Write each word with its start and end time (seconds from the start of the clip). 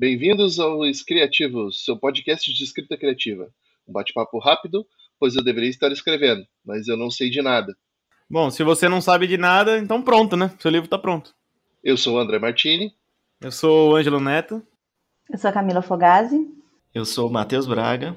Bem-vindos 0.00 0.58
ao 0.58 0.80
Criativos, 1.06 1.84
seu 1.84 1.94
podcast 1.94 2.50
de 2.50 2.64
escrita 2.64 2.96
criativa. 2.96 3.50
Um 3.86 3.92
bate-papo 3.92 4.38
rápido, 4.38 4.86
pois 5.18 5.36
eu 5.36 5.44
deveria 5.44 5.68
estar 5.68 5.92
escrevendo, 5.92 6.42
mas 6.64 6.88
eu 6.88 6.96
não 6.96 7.10
sei 7.10 7.28
de 7.28 7.42
nada. 7.42 7.76
Bom, 8.26 8.50
se 8.50 8.64
você 8.64 8.88
não 8.88 9.02
sabe 9.02 9.26
de 9.26 9.36
nada, 9.36 9.76
então 9.76 10.00
pronto, 10.00 10.38
né? 10.38 10.54
Seu 10.58 10.70
livro 10.70 10.86
está 10.86 10.98
pronto. 10.98 11.34
Eu 11.84 11.98
sou 11.98 12.16
o 12.16 12.18
André 12.18 12.38
Martini. 12.38 12.94
Eu 13.42 13.52
sou 13.52 13.90
o 13.90 13.96
Ângelo 13.96 14.20
Neto. 14.20 14.62
Eu 15.28 15.36
sou 15.36 15.50
a 15.50 15.52
Camila 15.52 15.82
Fogazzi. 15.82 16.48
Eu 16.94 17.04
sou 17.04 17.28
o 17.28 17.30
Matheus 17.30 17.66
Braga. 17.66 18.16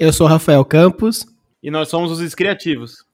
Eu 0.00 0.12
sou 0.12 0.26
o 0.26 0.28
Rafael 0.28 0.64
Campos. 0.64 1.24
E 1.62 1.70
nós 1.70 1.88
somos 1.88 2.10
os 2.10 2.34
Criativos. 2.34 3.06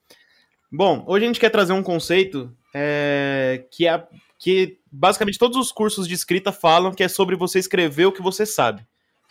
Bom, 0.73 1.05
hoje 1.07 1.27
a 1.27 1.29
gente 1.29 1.41
quer 1.41 1.51
trazer 1.51 1.75
um 1.75 1.83
conceito 1.83 2.51
é, 2.75 3.67
que, 3.71 3.87
é, 3.87 4.03
que 4.39 4.78
basicamente 4.91 5.39
todos 5.39 5.57
os 5.57 5.73
cursos 5.73 6.07
de 6.07 6.15
escrita 6.15 6.53
falam 6.53 6.93
que 6.93 7.03
é 7.03 7.09
sobre 7.09 7.37
você 7.37 7.59
escrever 7.59 8.07
o 8.07 8.13
que 8.13 8.23
você 8.23 8.45
sabe. 8.45 8.87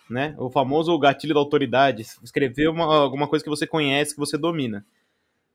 Né? 0.10 0.36
O 0.38 0.50
famoso 0.50 0.98
gatilho 0.98 1.34
da 1.34 1.40
autoridade, 1.40 2.06
escrever 2.24 2.70
uma, 2.70 2.86
alguma 2.86 3.28
coisa 3.28 3.44
que 3.44 3.50
você 3.50 3.68
conhece, 3.68 4.14
que 4.14 4.20
você 4.20 4.38
domina. 4.38 4.86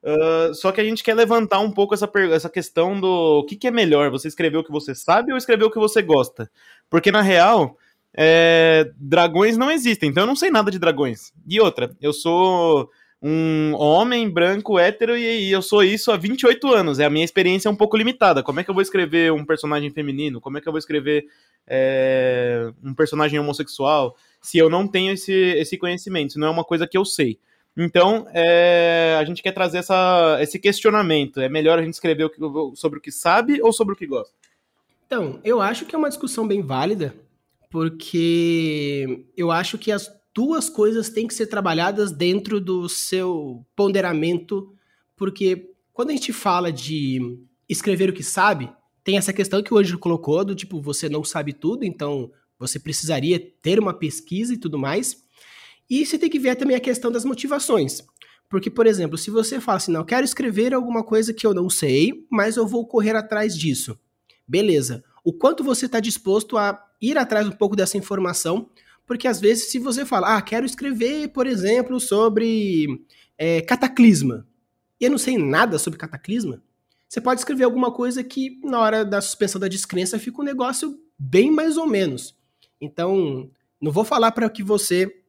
Uh, 0.03 0.53
só 0.55 0.73
que 0.73 0.81
a 0.81 0.85
gente 0.85 1.05
quer 1.05 1.15
levantar 1.15 1.61
um 1.61 1.71
pouco 1.71 1.95
essa, 1.95 2.11
essa 2.33 2.51
questão 2.51 3.01
do 3.01 3.39
o 3.41 3.47
que, 3.47 3.55
que, 3.55 3.69
é 3.69 3.71
melhor, 3.71 4.11
você 4.11 4.27
escrever 4.27 4.59
o 4.59 4.65
que 4.65 4.73
você 4.73 4.95
sabe 4.95 5.31
ou 5.31 5.39
escrever 5.39 5.65
o 5.65 5.71
que 5.71 5.79
você 5.79 6.03
gosta? 6.03 6.51
Porque, 6.91 7.13
na 7.13 7.23
real, 7.23 7.79
é, 8.13 8.91
dragões 8.97 9.57
não 9.57 9.71
existem, 9.71 10.11
então 10.11 10.25
eu 10.25 10.27
não 10.27 10.37
sei 10.37 10.51
nada 10.51 10.71
de 10.71 10.79
dragões. 10.79 11.33
E 11.47 11.61
outra, 11.61 11.97
eu 12.01 12.13
sou 12.13 12.91
um 13.23 13.75
homem 13.77 14.29
branco 14.29 14.81
hétero 14.81 15.17
e, 15.17 15.49
eu 15.49 15.63
sou 15.63 15.85
isso 15.85 16.11
há 16.11 16.17
28 16.17 16.67
anos. 16.69 16.99
É 16.99 17.05
a 17.05 17.11
minha 17.11 17.25
experiência 17.25 17.69
é 17.69 17.71
um 17.71 17.77
pouco 17.77 17.97
limitada. 17.97 18.43
Como 18.43 18.59
é 18.59 18.65
que 18.65 18.71
eu 18.71 18.75
vou 18.75 18.83
escrever 18.83 19.33
um 19.33 19.45
personagem 19.45 19.91
feminino? 19.91 20.41
Como 20.41 20.59
é 20.59 20.61
que 20.61 20.69
eu 20.69 20.73
vou 20.73 20.79
escrever 20.79 21.27
é, 21.65 22.73
um 22.83 22.93
personagem 22.93 23.39
homossexual 23.39 24.17
se 24.41 24.59
eu 24.59 24.69
não 24.69 24.89
tenho 24.89 25.13
esse, 25.13 25.33
esse 25.33 25.79
conhecimento? 25.79 26.31
Isso 26.31 26.41
não 26.41 26.49
é 26.49 26.51
uma 26.51 26.65
coisa 26.65 26.85
que 26.87 26.99
eu 26.99 27.05
sei. 27.05 27.39
Então, 27.77 28.27
é, 28.33 29.17
a 29.19 29.25
gente 29.25 29.41
quer 29.41 29.53
trazer 29.53 29.79
essa, 29.79 30.39
esse 30.41 30.59
questionamento. 30.59 31.41
É 31.41 31.49
melhor 31.49 31.79
a 31.79 31.83
gente 31.83 31.95
escrever 31.95 32.25
o 32.25 32.31
que, 32.31 32.77
sobre 32.77 32.99
o 32.99 33.03
que 33.03 33.13
sabe 33.13 33.63
ou 33.63 33.73
sobre 33.73 33.95
o 33.95 33.97
que 33.97 34.07
gosta? 34.07 34.35
Então, 35.07 35.39
eu 35.45 35.61
acho 35.61 35.87
que 35.87 35.95
é 35.95 35.99
uma 35.99 36.09
discussão 36.09 36.47
bem 36.47 36.61
válida, 36.61 37.15
porque 37.71 39.27
eu 39.37 39.53
acho 39.53 39.79
que 39.79 39.93
as 39.93 40.11
duas 40.35 40.69
coisas 40.69 41.11
têm 41.11 41.27
que 41.27 41.35
ser 41.35 41.47
trabalhadas 41.47 42.11
dentro 42.11 42.61
do 42.61 42.89
seu 42.89 43.65
ponderamento, 43.77 44.75
porque 45.17 45.71
quando 45.93 46.11
a 46.11 46.13
gente 46.13 46.33
fala 46.33 46.73
de 46.73 47.39
escrever 47.69 48.11
o 48.11 48.13
que 48.13 48.23
sabe, 48.23 48.73
tem 49.05 49.17
essa 49.17 49.33
questão 49.33 49.63
que 49.63 49.73
o 49.73 49.79
Ângelo 49.79 49.99
colocou, 49.99 50.45
do 50.45 50.55
tipo, 50.55 50.81
você 50.81 51.09
não 51.09 51.25
sabe 51.25 51.53
tudo, 51.53 51.85
então 51.85 52.31
você 52.59 52.79
precisaria 52.79 53.39
ter 53.61 53.79
uma 53.79 53.93
pesquisa 53.93 54.55
e 54.55 54.57
tudo 54.57 54.79
mais. 54.79 55.25
E 55.91 56.07
você 56.07 56.19
tem 56.19 56.31
que 56.31 56.39
ver 56.39 56.57
também 56.57 56.77
a 56.77 56.81
questão 56.81 57.11
das 57.11 57.25
motivações. 57.25 58.03
Porque, 58.49 58.71
por 58.71 58.87
exemplo, 58.87 59.19
se 59.19 59.31
você 59.31 59.61
fala 59.61 59.79
assim, 59.79 59.93
não, 59.93 60.05
quero 60.05 60.25
escrever 60.25 60.73
alguma 60.73 61.03
coisa 61.03 61.33
que 61.33 61.47
eu 61.47 61.53
não 61.53 61.69
sei, 61.69 62.27
mas 62.31 62.57
eu 62.57 62.67
vou 62.67 62.87
correr 62.87 63.17
atrás 63.17 63.57
disso. 63.57 63.99
Beleza. 64.47 65.03
O 65.25 65.33
quanto 65.33 65.65
você 65.65 65.87
está 65.87 66.01
disposto 66.01 66.57
a 66.57 66.79
ir 67.01 67.19
atrás 67.19 67.47
um 67.47 67.53
pouco 67.53 67.75
dessa 67.75 67.97
informação, 67.97 68.69
porque 69.07 69.29
às 69.29 69.41
vezes 69.41 69.71
se 69.71 69.79
você 69.79 70.05
fala, 70.05 70.37
ah, 70.37 70.43
quero 70.43 70.67
escrever, 70.67 71.29
por 71.29 71.47
exemplo, 71.47 71.99
sobre 72.01 73.05
é, 73.37 73.61
cataclisma, 73.61 74.47
e 75.01 75.05
eu 75.05 75.11
não 75.11 75.19
sei 75.19 75.37
nada 75.37 75.79
sobre 75.79 75.99
cataclisma, 75.99 76.63
você 77.09 77.21
pode 77.21 77.41
escrever 77.41 77.65
alguma 77.65 77.91
coisa 77.91 78.25
que 78.25 78.59
na 78.65 78.81
hora 78.81 79.05
da 79.05 79.21
suspensão 79.21 79.61
da 79.61 79.69
descrença 79.69 80.19
fica 80.19 80.41
um 80.41 80.45
negócio 80.45 80.99
bem 81.19 81.51
mais 81.51 81.77
ou 81.77 81.87
menos. 81.87 82.35
Então, 82.81 83.51
não 83.81 83.93
vou 83.93 84.05
falar 84.05 84.33
para 84.33 84.49
que 84.49 84.63
você 84.63 85.23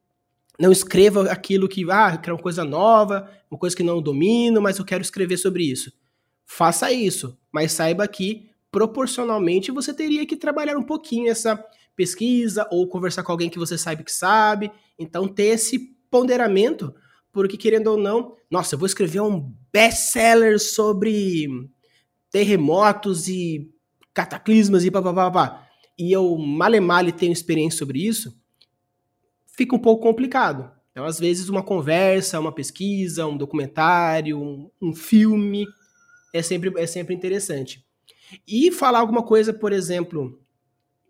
não 0.59 0.71
escreva 0.71 1.29
aquilo 1.31 1.67
que, 1.67 1.85
ah, 1.91 2.15
que 2.17 2.29
é 2.29 2.33
uma 2.33 2.41
coisa 2.41 2.63
nova, 2.63 3.29
uma 3.49 3.57
coisa 3.57 3.75
que 3.75 3.83
não 3.83 4.01
domino, 4.01 4.61
mas 4.61 4.77
eu 4.77 4.85
quero 4.85 5.01
escrever 5.01 5.37
sobre 5.37 5.63
isso. 5.63 5.91
Faça 6.45 6.91
isso, 6.91 7.37
mas 7.51 7.71
saiba 7.71 8.07
que 8.07 8.49
proporcionalmente 8.71 9.71
você 9.71 9.93
teria 9.93 10.25
que 10.25 10.35
trabalhar 10.35 10.77
um 10.77 10.83
pouquinho 10.83 11.29
essa 11.29 11.63
pesquisa 11.95 12.67
ou 12.71 12.87
conversar 12.87 13.23
com 13.23 13.31
alguém 13.31 13.49
que 13.49 13.59
você 13.59 13.77
sabe 13.77 14.03
que 14.03 14.11
sabe. 14.11 14.71
Então, 14.97 15.27
ter 15.27 15.45
esse 15.45 15.79
ponderamento, 16.09 16.93
porque 17.31 17.57
querendo 17.57 17.87
ou 17.87 17.97
não, 17.97 18.35
nossa, 18.49 18.75
eu 18.75 18.79
vou 18.79 18.85
escrever 18.85 19.21
um 19.21 19.53
best-seller 19.71 20.59
sobre 20.59 21.47
terremotos 22.31 23.27
e 23.27 23.69
cataclismas 24.13 24.85
e 24.85 24.91
papapá. 24.91 25.67
E 25.97 26.11
eu 26.11 26.37
male 26.37 26.79
male 26.79 27.11
tenho 27.11 27.31
experiência 27.31 27.79
sobre 27.79 28.05
isso 28.05 28.33
fica 29.55 29.75
um 29.75 29.79
pouco 29.79 30.03
complicado. 30.03 30.71
Então, 30.91 31.05
às 31.05 31.19
vezes, 31.19 31.49
uma 31.49 31.63
conversa, 31.63 32.39
uma 32.39 32.51
pesquisa, 32.51 33.25
um 33.25 33.37
documentário, 33.37 34.39
um, 34.39 34.69
um 34.81 34.93
filme 34.93 35.65
é 36.33 36.41
sempre, 36.41 36.71
é 36.77 36.85
sempre 36.85 37.15
interessante. 37.15 37.83
E 38.47 38.71
falar 38.71 38.99
alguma 38.99 39.23
coisa, 39.23 39.53
por 39.53 39.71
exemplo, 39.71 40.39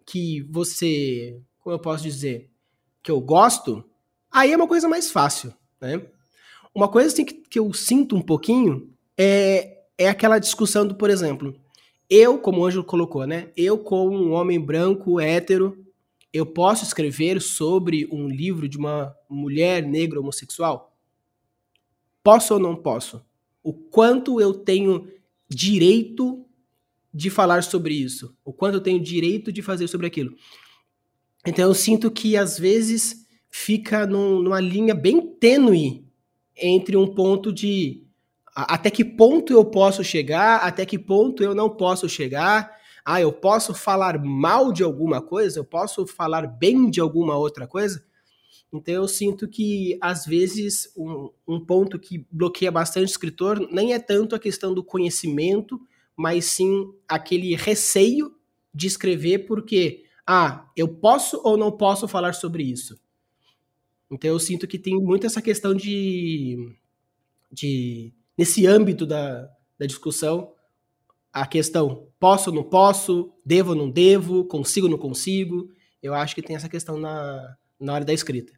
que 0.05 0.41
você, 0.49 1.39
como 1.59 1.75
eu 1.75 1.79
posso 1.79 2.03
dizer, 2.03 2.49
que 3.01 3.11
eu 3.11 3.19
gosto, 3.19 3.83
aí 4.31 4.51
é 4.51 4.55
uma 4.55 4.67
coisa 4.67 4.87
mais 4.87 5.11
fácil, 5.11 5.53
né? 5.79 6.01
Uma 6.73 6.87
coisa 6.87 7.09
assim, 7.09 7.25
que, 7.25 7.33
que 7.33 7.59
eu 7.59 7.71
sinto 7.73 8.15
um 8.15 8.21
pouquinho 8.21 8.91
é, 9.17 9.83
é 9.97 10.09
aquela 10.09 10.39
discussão 10.39 10.87
do, 10.87 10.95
por 10.95 11.09
exemplo, 11.09 11.55
eu, 12.09 12.37
como 12.37 12.61
o 12.61 12.65
Ângelo 12.65 12.83
colocou, 12.83 13.25
né? 13.25 13.51
Eu, 13.55 13.77
como 13.77 14.17
um 14.17 14.31
homem 14.31 14.59
branco, 14.59 15.19
hétero, 15.19 15.83
eu 16.31 16.45
posso 16.45 16.83
escrever 16.83 17.41
sobre 17.41 18.07
um 18.11 18.27
livro 18.27 18.67
de 18.67 18.77
uma 18.77 19.15
mulher 19.29 19.83
negra 19.83 20.19
homossexual? 20.19 20.95
Posso 22.23 22.55
ou 22.55 22.59
não 22.59 22.75
posso? 22.75 23.23
O 23.61 23.71
quanto 23.73 24.41
eu 24.41 24.53
tenho 24.53 25.07
direito 25.47 26.45
de 27.13 27.29
falar 27.29 27.63
sobre 27.63 27.93
isso? 27.93 28.35
O 28.43 28.51
quanto 28.51 28.75
eu 28.75 28.81
tenho 28.81 28.99
direito 28.99 29.51
de 29.51 29.61
fazer 29.61 29.87
sobre 29.87 30.07
aquilo? 30.07 30.35
Então 31.45 31.67
eu 31.67 31.73
sinto 31.73 32.09
que 32.09 32.35
às 32.35 32.57
vezes 32.57 33.25
fica 33.49 34.07
num, 34.07 34.41
numa 34.41 34.59
linha 34.59 34.95
bem 34.95 35.21
tênue 35.21 36.05
entre 36.55 36.97
um 36.97 37.13
ponto 37.13 37.51
de 37.51 38.03
até 38.55 38.89
que 38.89 39.03
ponto 39.03 39.51
eu 39.51 39.65
posso 39.65 40.03
chegar, 40.03 40.57
até 40.57 40.85
que 40.85 40.97
ponto 40.99 41.43
eu 41.43 41.55
não 41.55 41.69
posso 41.69 42.07
chegar, 42.07 42.71
ah, 43.03 43.19
eu 43.19 43.33
posso 43.33 43.73
falar 43.73 44.23
mal 44.23 44.71
de 44.71 44.83
alguma 44.83 45.21
coisa, 45.21 45.59
eu 45.59 45.65
posso 45.65 46.05
falar 46.05 46.47
bem 46.47 46.89
de 46.89 47.01
alguma 47.01 47.35
outra 47.35 47.67
coisa. 47.67 48.03
Então 48.71 48.93
eu 48.93 49.07
sinto 49.07 49.47
que, 49.47 49.97
às 50.01 50.25
vezes, 50.25 50.91
um, 50.97 51.29
um 51.47 51.63
ponto 51.63 51.99
que 51.99 52.25
bloqueia 52.31 52.71
bastante 52.71 53.05
o 53.05 53.11
escritor 53.11 53.67
nem 53.71 53.93
é 53.93 53.99
tanto 53.99 54.35
a 54.35 54.39
questão 54.39 54.73
do 54.73 54.83
conhecimento, 54.83 55.79
mas 56.15 56.45
sim 56.45 56.93
aquele 57.07 57.55
receio 57.55 58.35
de 58.73 58.87
escrever 58.87 59.39
porque, 59.45 60.03
ah, 60.25 60.69
eu 60.75 60.87
posso 60.87 61.41
ou 61.43 61.57
não 61.57 61.71
posso 61.71 62.07
falar 62.07 62.33
sobre 62.33 62.63
isso. 62.63 62.99
Então 64.09 64.29
eu 64.29 64.39
sinto 64.39 64.67
que 64.67 64.77
tem 64.77 64.95
muito 64.95 65.25
essa 65.25 65.41
questão 65.41 65.73
de, 65.73 66.57
de 67.51 68.13
nesse 68.37 68.65
âmbito 68.67 69.05
da, 69.05 69.49
da 69.77 69.85
discussão, 69.85 70.53
a 71.31 71.47
questão 71.47 72.07
posso 72.19 72.51
ou 72.51 72.55
não 72.55 72.63
posso, 72.63 73.33
devo 73.43 73.71
ou 73.71 73.75
não 73.75 73.89
devo, 73.89 74.45
consigo 74.45 74.85
ou 74.85 74.91
não 74.91 74.99
consigo. 74.99 75.69
Eu 76.01 76.13
acho 76.13 76.35
que 76.35 76.43
tem 76.43 76.55
essa 76.55 76.69
questão 76.69 76.97
na, 76.97 77.57
na 77.79 77.93
hora 77.93 78.05
da 78.05 78.13
escrita. 78.13 78.53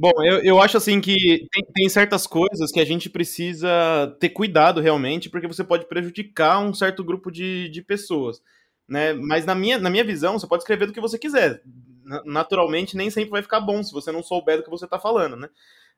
Bom, 0.00 0.12
eu, 0.22 0.38
eu 0.44 0.60
acho 0.60 0.76
assim 0.76 1.00
que 1.00 1.48
tem, 1.50 1.64
tem, 1.74 1.88
certas 1.88 2.24
coisas 2.24 2.70
que 2.70 2.78
a 2.78 2.84
gente 2.84 3.10
precisa 3.10 4.16
ter 4.20 4.28
cuidado 4.28 4.80
realmente, 4.80 5.28
porque 5.28 5.48
você 5.48 5.64
pode 5.64 5.88
prejudicar 5.88 6.60
um 6.60 6.72
certo 6.72 7.02
grupo 7.02 7.32
de, 7.32 7.68
de 7.68 7.82
pessoas. 7.82 8.40
Né? 8.86 9.12
Mas 9.12 9.44
na 9.44 9.56
minha, 9.56 9.76
na 9.76 9.90
minha 9.90 10.04
visão, 10.04 10.38
você 10.38 10.46
pode 10.46 10.62
escrever 10.62 10.86
do 10.86 10.92
que 10.92 11.00
você 11.00 11.18
quiser. 11.18 11.60
Naturalmente, 12.24 12.96
nem 12.96 13.10
sempre 13.10 13.30
vai 13.30 13.42
ficar 13.42 13.60
bom 13.60 13.82
se 13.82 13.92
você 13.92 14.12
não 14.12 14.22
souber 14.22 14.58
do 14.58 14.62
que 14.62 14.70
você 14.70 14.84
está 14.84 15.00
falando, 15.00 15.34
né? 15.34 15.48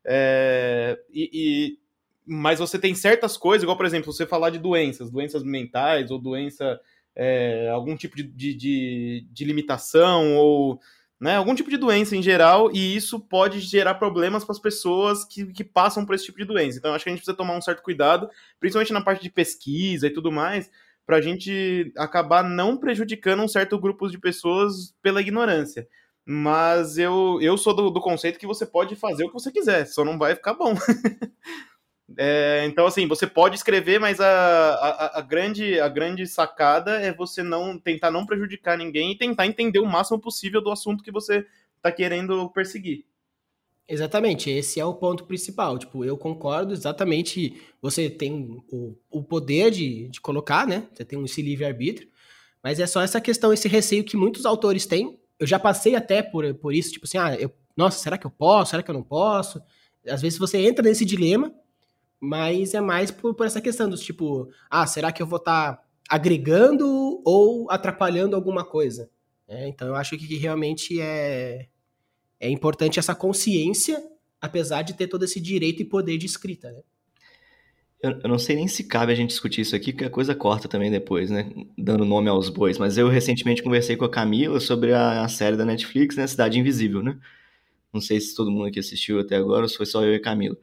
É, 0.03 0.99
e, 1.13 1.79
mas 2.27 2.59
você 2.59 2.79
tem 2.79 2.95
certas 2.95 3.37
coisas, 3.37 3.65
igual, 3.65 3.77
por 3.77 3.85
exemplo, 3.85 4.11
você 4.11 4.25
falar 4.25 4.49
de 4.49 4.59
doenças, 4.59 5.11
doenças 5.11 5.43
mentais 5.43 6.11
ou 6.11 6.19
doença, 6.19 6.81
é, 7.15 7.69
algum 7.69 7.95
tipo 7.97 8.17
de, 8.17 8.23
de, 8.23 9.27
de, 9.31 9.45
limitação 9.45 10.37
ou 10.37 10.81
né, 11.21 11.37
algum 11.37 11.55
tipo 11.55 11.69
de 11.69 11.77
doença 11.77 12.17
em 12.17 12.23
geral, 12.23 12.71
e 12.73 12.97
isso 12.97 13.21
pode 13.21 13.61
gerar 13.61 13.95
problemas 13.95 14.43
para 14.43 14.53
as 14.53 14.59
pessoas 14.59 15.23
que, 15.23 15.45
que 15.53 15.63
passam 15.63 16.07
por 16.07 16.15
esse 16.15 16.25
tipo 16.25 16.39
de 16.39 16.47
doença. 16.47 16.79
Então, 16.79 16.95
acho 16.95 17.05
que 17.05 17.11
a 17.11 17.13
gente 17.13 17.21
precisa 17.21 17.37
tomar 17.37 17.55
um 17.55 17.61
certo 17.61 17.83
cuidado, 17.83 18.31
principalmente 18.59 18.93
na 18.93 19.03
parte 19.03 19.23
de 19.23 19.29
pesquisa 19.29 20.07
e 20.07 20.11
tudo 20.11 20.33
mais, 20.33 20.71
para 21.05 21.19
a 21.19 21.21
gente 21.21 21.93
acabar 21.97 22.43
não 22.43 22.79
prejudicando 22.79 23.43
um 23.43 23.49
certo 23.49 23.79
grupo 23.79 24.09
de 24.09 24.19
pessoas 24.19 24.95
pela 25.03 25.21
ignorância. 25.21 25.87
Mas 26.25 26.97
eu, 26.97 27.39
eu 27.43 27.59
sou 27.59 27.75
do, 27.75 27.91
do 27.91 28.01
conceito 28.01 28.39
que 28.39 28.47
você 28.47 28.65
pode 28.65 28.97
fazer 28.97 29.25
o 29.25 29.29
que 29.29 29.35
você 29.35 29.53
quiser, 29.53 29.87
só 29.87 30.05
não 30.05 30.19
vai 30.19 30.35
ficar 30.35 30.55
bom. 30.55 30.75
É, 32.17 32.65
então, 32.67 32.87
assim, 32.87 33.07
você 33.07 33.27
pode 33.27 33.55
escrever, 33.55 34.01
mas 34.01 34.21
a, 34.21 34.27
a, 34.27 35.19
a, 35.19 35.21
grande, 35.21 35.79
a 35.79 35.89
grande 35.89 36.27
sacada 36.27 37.01
é 37.01 37.13
você 37.13 37.43
não 37.43 37.79
tentar 37.79 38.11
não 38.11 38.27
prejudicar 38.27 38.77
ninguém 38.77 39.13
e 39.13 39.19
tentar 39.19 39.47
entender 39.47 39.79
o 39.79 39.87
máximo 39.87 40.19
possível 40.19 40.61
do 40.61 40.71
assunto 40.71 41.05
que 41.05 41.13
você 41.13 41.47
está 41.77 41.93
querendo 41.93 42.49
perseguir. 42.51 43.05
Exatamente, 43.89 44.51
esse 44.51 44.79
é 44.79 44.85
o 44.85 44.95
ponto 44.95 45.25
principal. 45.25 45.79
Tipo, 45.79 46.05
eu 46.05 46.17
concordo 46.17 46.73
exatamente. 46.73 47.61
Você 47.83 48.09
tem 48.09 48.63
o, 48.71 48.97
o 49.11 49.23
poder 49.23 49.71
de, 49.71 50.09
de 50.09 50.21
colocar, 50.21 50.67
né? 50.67 50.87
Você 50.93 51.05
tem 51.05 51.23
esse 51.25 51.43
livre-arbítrio, 51.43 52.09
mas 52.63 52.79
é 52.79 52.87
só 52.87 53.03
essa 53.03 53.21
questão, 53.21 53.53
esse 53.53 53.67
receio 53.67 54.05
que 54.05 54.17
muitos 54.17 54.47
autores 54.47 54.87
têm. 54.87 55.19
Eu 55.39 55.47
já 55.47 55.59
passei 55.59 55.97
até 55.97 56.23
por, 56.23 56.55
por 56.55 56.73
isso, 56.73 56.93
tipo 56.93 57.07
assim, 57.07 57.19
ah, 57.19 57.35
eu, 57.35 57.53
nossa, 57.77 57.99
será 57.99 58.17
que 58.17 58.27
eu 58.27 58.31
posso? 58.31 58.71
Será 58.71 58.83
que 58.83 58.91
eu 58.91 58.95
não 58.95 59.03
posso? 59.03 59.61
Às 60.07 60.23
vezes 60.23 60.39
você 60.39 60.59
entra 60.59 60.85
nesse 60.85 61.05
dilema 61.05 61.53
mas 62.21 62.75
é 62.75 62.81
mais 62.81 63.11
por, 63.11 63.35
por 63.35 63.47
essa 63.47 63.61
questão 63.61 63.89
dos 63.89 64.03
tipo, 64.03 64.51
ah, 64.69 64.87
será 64.87 65.11
que 65.11 65.23
eu 65.23 65.27
vou 65.27 65.39
estar 65.39 65.77
tá 65.77 65.83
agregando 66.09 66.87
ou 67.25 67.71
atrapalhando 67.71 68.37
alguma 68.37 68.65
coisa? 68.65 69.11
É, 69.49 69.67
então 69.67 69.89
eu 69.89 69.95
acho 69.97 70.17
que 70.17 70.37
realmente 70.37 71.01
é, 71.01 71.67
é 72.39 72.49
importante 72.51 72.99
essa 72.99 73.15
consciência, 73.15 74.03
apesar 74.41 74.83
de 74.83 74.95
ter 74.95 75.09
todo 75.09 75.25
esse 75.25 75.41
direito 75.41 75.83
e 75.83 75.85
poder 75.85 76.19
de 76.19 76.27
escrita, 76.27 76.71
né? 76.71 76.83
Eu, 78.03 78.13
eu, 78.13 78.29
não 78.29 78.39
sei 78.39 78.57
nem 78.57 78.67
se 78.67 78.85
cabe 78.85 79.13
a 79.13 79.15
gente 79.15 79.29
discutir 79.29 79.61
isso 79.61 79.77
aqui, 79.77 79.93
porque 79.93 80.07
a 80.07 80.11
coisa 80.11 80.35
corta 80.35 80.67
também 80.67 80.91
depois, 80.91 81.31
né? 81.31 81.51
Dando 81.77 82.05
nome 82.05 82.31
aos 82.31 82.49
bois. 82.49 82.79
Mas 82.79 82.97
eu 82.97 83.09
recentemente 83.09 83.63
conversei 83.63 83.95
com 83.95 84.07
a 84.07 84.11
Camila 84.11 84.59
sobre 84.59 84.95
a, 84.95 85.23
a 85.23 85.29
série 85.29 85.57
da 85.57 85.67
Netflix, 85.67 86.17
né? 86.17 86.27
Cidade 86.27 86.59
Invisível, 86.59 87.03
né? 87.03 87.19
Não 87.93 88.01
sei 88.01 88.19
se 88.19 88.35
todo 88.35 88.51
mundo 88.51 88.67
aqui 88.67 88.79
assistiu 88.79 89.21
até 89.21 89.37
agora 89.37 89.63
ou 89.63 89.69
se 89.69 89.77
foi 89.77 89.85
só 89.85 90.03
eu 90.03 90.15
e 90.15 90.17
a 90.17 90.23
Camila. 90.23 90.57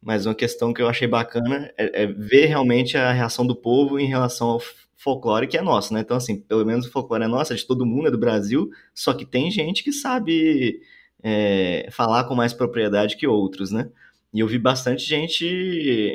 Mas 0.00 0.26
uma 0.26 0.34
questão 0.34 0.72
que 0.72 0.80
eu 0.80 0.88
achei 0.88 1.08
bacana 1.08 1.72
é, 1.76 2.04
é, 2.04 2.06
ver 2.06 2.46
realmente 2.46 2.96
a 2.96 3.12
reação 3.12 3.46
do 3.46 3.56
povo 3.56 3.98
em 3.98 4.06
relação 4.06 4.48
ao 4.50 4.60
folclore 4.96 5.46
que 5.46 5.56
é 5.56 5.62
nosso, 5.62 5.94
né? 5.94 6.00
Então, 6.00 6.16
assim, 6.16 6.40
pelo 6.40 6.64
menos 6.64 6.86
o 6.86 6.90
folclore 6.90 7.24
é 7.24 7.28
nosso, 7.28 7.52
é 7.52 7.56
de 7.56 7.66
todo 7.66 7.86
mundo, 7.86 8.08
é 8.08 8.10
do 8.10 8.18
Brasil, 8.18 8.70
só 8.94 9.12
que 9.14 9.24
tem 9.24 9.50
gente 9.50 9.82
que 9.82 9.92
sabe 9.92 10.80
é, 11.22 11.88
falar 11.90 12.24
com 12.24 12.34
mais 12.34 12.52
propriedade 12.52 13.16
que 13.16 13.26
outros, 13.26 13.70
né? 13.70 13.90
E 14.32 14.40
eu 14.40 14.46
vi 14.46 14.58
bastante 14.58 15.04
gente 15.04 15.46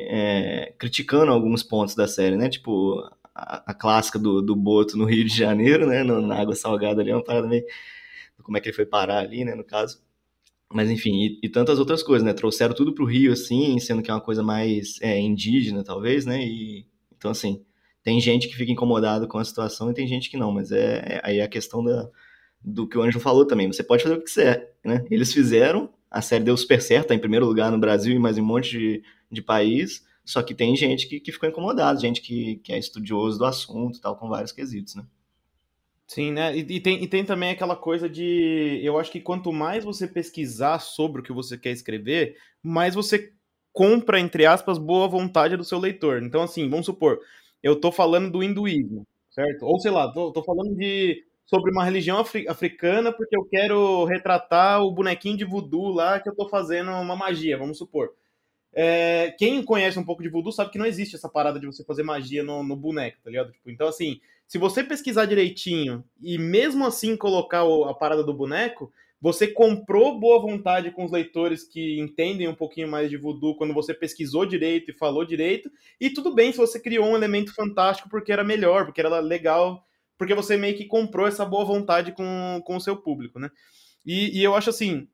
é, 0.08 0.74
criticando 0.78 1.32
alguns 1.32 1.64
pontos 1.64 1.96
da 1.96 2.08
série, 2.08 2.38
né? 2.38 2.50
Tipo, 2.50 3.00
a, 3.34 3.72
a 3.72 3.74
clássica 3.74 4.20
do, 4.20 4.42
do 4.42 4.56
Boto 4.56 4.98
no 4.98 5.06
Rio 5.06 5.26
de 5.26 5.36
Janeiro, 5.36 5.88
né? 5.88 6.04
No, 6.04 6.22
na 6.22 6.40
água 6.40 6.56
salgada 6.56 7.02
ali, 7.02 7.12
é 7.12 7.16
uma 7.16 7.24
parada 7.24 7.48
meio... 7.48 7.64
Como 8.44 8.58
é 8.58 8.62
que 8.62 8.70
ele 8.70 8.76
foi 8.76 8.86
parar 8.86 9.20
ali, 9.20 9.46
né? 9.46 9.56
No 9.56 9.64
caso. 9.64 10.02
Mas 10.74 10.90
enfim, 10.90 11.24
e, 11.24 11.40
e, 11.44 11.50
tantas 11.50 11.80
outras 11.80 12.02
coisas, 12.02 12.26
né? 12.26 12.34
Trouxeram 12.34 12.74
tudo 12.74 12.94
para 12.94 13.04
o 13.04 13.08
Rio, 13.08 13.32
assim, 13.32 13.78
sendo 13.80 14.02
que 14.02 14.10
é 14.10 14.14
uma 14.14 14.20
coisa 14.20 14.42
mais 14.42 15.00
é, 15.02 15.20
indígena, 15.20 15.84
talvez, 15.84 16.26
né? 16.26 16.44
E, 16.44 16.86
então, 17.16 17.32
assim, 17.32 17.64
tem 18.04 18.20
gente 18.20 18.48
que 18.48 18.56
fica 18.56 18.72
incomodado 18.72 19.28
com 19.28 19.38
a 19.38 19.46
situação 19.46 19.92
e 19.92 19.94
tem 19.94 20.08
gente 20.08 20.30
que 20.30 20.38
não, 20.38 20.52
mas 20.52 20.72
é, 20.72 20.98
é 20.98 21.22
aí 21.24 21.38
é 21.40 21.44
a 21.44 21.48
questão 21.48 21.84
da, 21.84 22.10
do 22.64 22.88
que 22.88 22.98
o 22.98 23.04
Anjo 23.04 23.20
falou 23.20 23.46
também. 23.46 23.72
Você 23.72 23.84
pode 23.84 24.04
fazer 24.04 24.16
o 24.16 24.20
que 24.20 24.26
quiser, 24.26 24.76
né? 24.84 25.06
Eles 25.12 25.32
fizeram, 25.32 25.90
a 26.10 26.22
série 26.22 26.44
deu 26.44 26.58
super 26.58 26.82
certo, 26.82 27.10
tá 27.10 27.16
em 27.16 27.20
primeiro 27.20 27.46
lugar 27.46 27.72
no 27.72 27.78
Brasil 27.78 28.16
e 28.16 28.20
mais 28.20 28.38
em 28.38 28.42
um 28.42 28.46
monte 28.46 28.72
de, 28.72 29.04
de 29.32 29.42
país, 29.42 30.04
só 30.26 30.42
que 30.42 30.56
tem 30.56 30.76
gente 30.76 31.08
que, 31.08 31.20
que 31.20 31.32
ficou 31.32 31.48
incomodado, 31.48 32.02
gente 32.02 32.22
que, 32.22 32.58
que 32.58 32.74
é 32.74 32.80
estudioso 32.80 33.38
do 33.38 33.46
assunto 33.46 34.02
tal, 34.02 34.16
com 34.16 34.28
vários 34.28 34.52
quesitos, 34.52 34.96
né? 34.96 35.06
Sim, 36.14 36.32
né? 36.32 36.56
E, 36.56 36.60
e, 36.76 36.80
tem, 36.80 37.02
e 37.04 37.08
tem 37.08 37.26
também 37.26 37.50
aquela 37.52 37.76
coisa 37.76 38.08
de. 38.10 38.80
Eu 38.84 39.00
acho 39.00 39.12
que 39.12 39.20
quanto 39.20 39.52
mais 39.52 39.84
você 39.84 40.08
pesquisar 40.08 40.80
sobre 40.80 41.22
o 41.22 41.24
que 41.24 41.34
você 41.34 41.58
quer 41.58 41.72
escrever, 41.72 42.38
mais 42.62 42.94
você 42.94 43.34
compra, 43.72 44.20
entre 44.20 44.46
aspas, 44.46 44.78
boa 44.78 45.08
vontade 45.08 45.58
do 45.58 45.64
seu 45.64 45.80
leitor. 45.80 46.22
Então, 46.22 46.44
assim, 46.44 46.70
vamos 46.70 46.86
supor, 46.86 47.20
eu 47.64 47.80
tô 47.80 47.92
falando 47.92 48.30
do 48.32 48.44
hinduísmo, 48.44 49.08
certo? 49.32 49.64
Ou 49.66 49.80
sei 49.80 49.90
lá, 49.92 50.12
tô, 50.12 50.32
tô 50.32 50.44
falando 50.44 50.76
de 50.76 51.24
sobre 51.46 51.72
uma 51.72 51.84
religião 51.84 52.20
afri 52.20 52.48
africana 52.48 53.12
porque 53.12 53.36
eu 53.36 53.44
quero 53.46 54.06
retratar 54.06 54.82
o 54.84 54.92
bonequinho 54.92 55.38
de 55.38 55.44
voodoo 55.46 55.90
lá 55.92 56.20
que 56.20 56.30
eu 56.30 56.36
tô 56.36 56.48
fazendo 56.48 56.92
uma 56.92 57.16
magia, 57.16 57.58
vamos 57.58 57.78
supor. 57.80 58.14
É, 58.74 59.36
quem 59.38 59.64
conhece 59.64 60.00
um 60.00 60.04
pouco 60.04 60.24
de 60.24 60.30
voodoo 60.30 60.52
sabe 60.52 60.72
que 60.72 60.80
não 60.80 60.86
existe 60.86 61.16
essa 61.16 61.30
parada 61.30 61.60
de 61.60 61.66
você 61.66 61.84
fazer 61.84 62.04
magia 62.04 62.44
no, 62.44 62.64
no 62.64 62.76
boneco, 62.76 63.20
tá 63.24 63.30
ligado? 63.30 63.52
Tipo, 63.52 63.70
então, 63.70 63.88
assim, 63.88 64.20
se 64.48 64.58
você 64.58 64.84
pesquisar 64.84 65.26
direitinho 65.26 66.04
e 66.22 66.38
mesmo 66.38 66.86
assim 66.86 67.16
colocar 67.16 67.64
o, 67.64 67.86
a 67.86 67.94
parada 67.94 68.24
do 68.24 68.34
boneco, 68.34 68.92
você 69.22 69.48
comprou 69.48 70.20
boa 70.20 70.42
vontade 70.42 70.92
com 70.92 71.06
os 71.06 71.12
leitores 71.12 71.64
que 71.64 71.98
entendem 72.00 72.48
um 72.48 72.54
pouquinho 72.56 72.90
mais 72.90 73.10
de 73.10 73.16
voodoo 73.16 73.56
quando 73.56 73.74
você 73.74 73.94
pesquisou 73.94 74.46
direito 74.46 74.92
e 74.92 74.98
falou 74.98 75.24
direito. 75.24 75.72
E 75.98 76.10
tudo 76.10 76.36
bem 76.36 76.52
se 76.52 76.58
você 76.58 76.80
criou 76.80 77.06
um 77.06 77.16
elemento 77.16 77.56
fantástico 77.56 78.10
porque 78.10 78.34
era 78.34 78.44
melhor, 78.44 78.86
porque 78.86 79.00
era 79.00 79.20
legal, 79.20 79.86
porque 80.18 80.36
você 80.36 80.58
meio 80.58 80.76
que 80.76 80.86
comprou 80.86 81.26
essa 81.26 81.46
boa 81.46 81.64
vontade 81.64 82.12
com, 82.12 82.62
com 82.66 82.76
o 82.76 82.82
seu 82.82 82.98
público, 82.98 83.40
né? 83.40 83.50
E, 84.06 84.38
e 84.38 84.44
eu 84.44 84.54
acho 84.56 84.70
assim, 84.70 85.08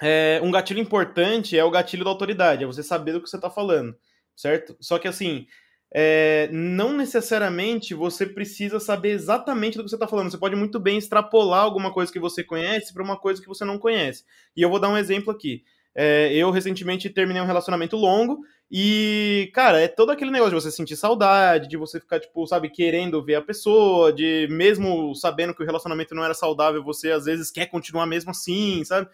é, 0.00 0.40
um 0.42 0.50
gatilho 0.50 0.80
importante 0.80 1.58
é 1.58 1.64
o 1.64 1.70
gatilho 1.70 2.04
da 2.04 2.10
autoridade, 2.10 2.64
é 2.64 2.66
você 2.66 2.82
saber 2.82 3.12
do 3.12 3.22
que 3.22 3.28
você 3.28 3.36
está 3.36 3.50
falando, 3.50 3.96
certo? 4.36 4.76
Só 4.80 4.98
que 4.98 5.08
assim, 5.08 5.46
é, 5.92 6.48
não 6.52 6.92
necessariamente 6.92 7.94
você 7.94 8.26
precisa 8.26 8.78
saber 8.78 9.10
exatamente 9.10 9.76
do 9.76 9.84
que 9.84 9.90
você 9.90 9.96
está 9.96 10.06
falando. 10.06 10.30
Você 10.30 10.38
pode 10.38 10.54
muito 10.54 10.78
bem 10.78 10.98
extrapolar 10.98 11.62
alguma 11.62 11.92
coisa 11.92 12.12
que 12.12 12.18
você 12.18 12.44
conhece 12.44 12.92
para 12.92 13.02
uma 13.02 13.16
coisa 13.16 13.40
que 13.40 13.48
você 13.48 13.64
não 13.64 13.78
conhece. 13.78 14.24
E 14.56 14.62
eu 14.62 14.68
vou 14.68 14.78
dar 14.78 14.90
um 14.90 14.98
exemplo 14.98 15.32
aqui. 15.32 15.64
É, 15.94 16.32
eu 16.32 16.50
recentemente 16.50 17.10
terminei 17.10 17.42
um 17.42 17.46
relacionamento 17.46 17.96
longo 17.96 18.40
e, 18.70 19.50
cara, 19.54 19.80
é 19.80 19.88
todo 19.88 20.10
aquele 20.10 20.30
negócio 20.30 20.54
de 20.54 20.62
você 20.62 20.70
sentir 20.70 20.94
saudade, 20.94 21.68
de 21.68 21.76
você 21.76 21.98
ficar, 21.98 22.20
tipo, 22.20 22.46
sabe, 22.46 22.68
querendo 22.68 23.24
ver 23.24 23.36
a 23.36 23.42
pessoa, 23.42 24.12
de 24.12 24.46
mesmo 24.50 25.14
sabendo 25.14 25.54
que 25.54 25.62
o 25.62 25.66
relacionamento 25.66 26.14
não 26.14 26.22
era 26.22 26.34
saudável, 26.34 26.84
você 26.84 27.10
às 27.10 27.24
vezes 27.24 27.50
quer 27.50 27.66
continuar 27.66 28.06
mesmo 28.06 28.30
assim, 28.30 28.84
sabe? 28.84 29.08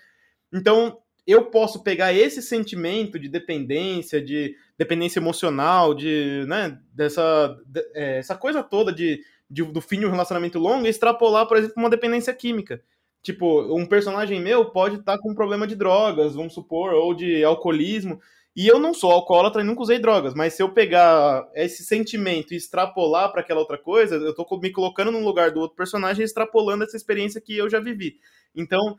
Então, 0.52 0.98
eu 1.26 1.46
posso 1.46 1.82
pegar 1.82 2.12
esse 2.12 2.42
sentimento 2.42 3.18
de 3.18 3.28
dependência, 3.28 4.20
de 4.20 4.54
dependência 4.76 5.18
emocional, 5.18 5.94
de, 5.94 6.44
né, 6.46 6.78
dessa 6.92 7.56
de, 7.66 7.80
é, 7.94 8.18
essa 8.18 8.36
coisa 8.36 8.62
toda 8.62 8.92
de, 8.92 9.24
de, 9.48 9.62
do 9.62 9.80
fim 9.80 10.00
de 10.00 10.06
um 10.06 10.10
relacionamento 10.10 10.58
longo 10.58 10.86
e 10.86 10.90
extrapolar, 10.90 11.46
por 11.46 11.56
exemplo, 11.56 11.76
uma 11.78 11.90
dependência 11.90 12.34
química. 12.34 12.82
Tipo, 13.22 13.74
um 13.74 13.86
personagem 13.86 14.38
meu 14.38 14.66
pode 14.66 14.96
estar 14.96 15.16
tá 15.16 15.18
com 15.18 15.30
um 15.30 15.34
problema 15.34 15.66
de 15.66 15.74
drogas, 15.74 16.34
vamos 16.34 16.52
supor, 16.52 16.92
ou 16.92 17.14
de 17.14 17.42
alcoolismo, 17.42 18.20
e 18.56 18.68
eu 18.68 18.78
não 18.78 18.94
sou 18.94 19.10
alcoólatra 19.10 19.62
e 19.62 19.64
nunca 19.64 19.82
usei 19.82 19.98
drogas, 19.98 20.32
mas 20.32 20.52
se 20.54 20.62
eu 20.62 20.72
pegar 20.72 21.48
esse 21.54 21.82
sentimento 21.82 22.54
e 22.54 22.56
extrapolar 22.56 23.32
para 23.32 23.40
aquela 23.40 23.58
outra 23.58 23.76
coisa, 23.76 24.14
eu 24.14 24.32
tô 24.32 24.46
me 24.58 24.70
colocando 24.70 25.10
no 25.10 25.24
lugar 25.24 25.50
do 25.50 25.58
outro 25.58 25.76
personagem 25.76 26.22
e 26.22 26.24
extrapolando 26.24 26.84
essa 26.84 26.96
experiência 26.96 27.40
que 27.40 27.56
eu 27.56 27.68
já 27.68 27.80
vivi. 27.80 28.20
Então, 28.54 28.96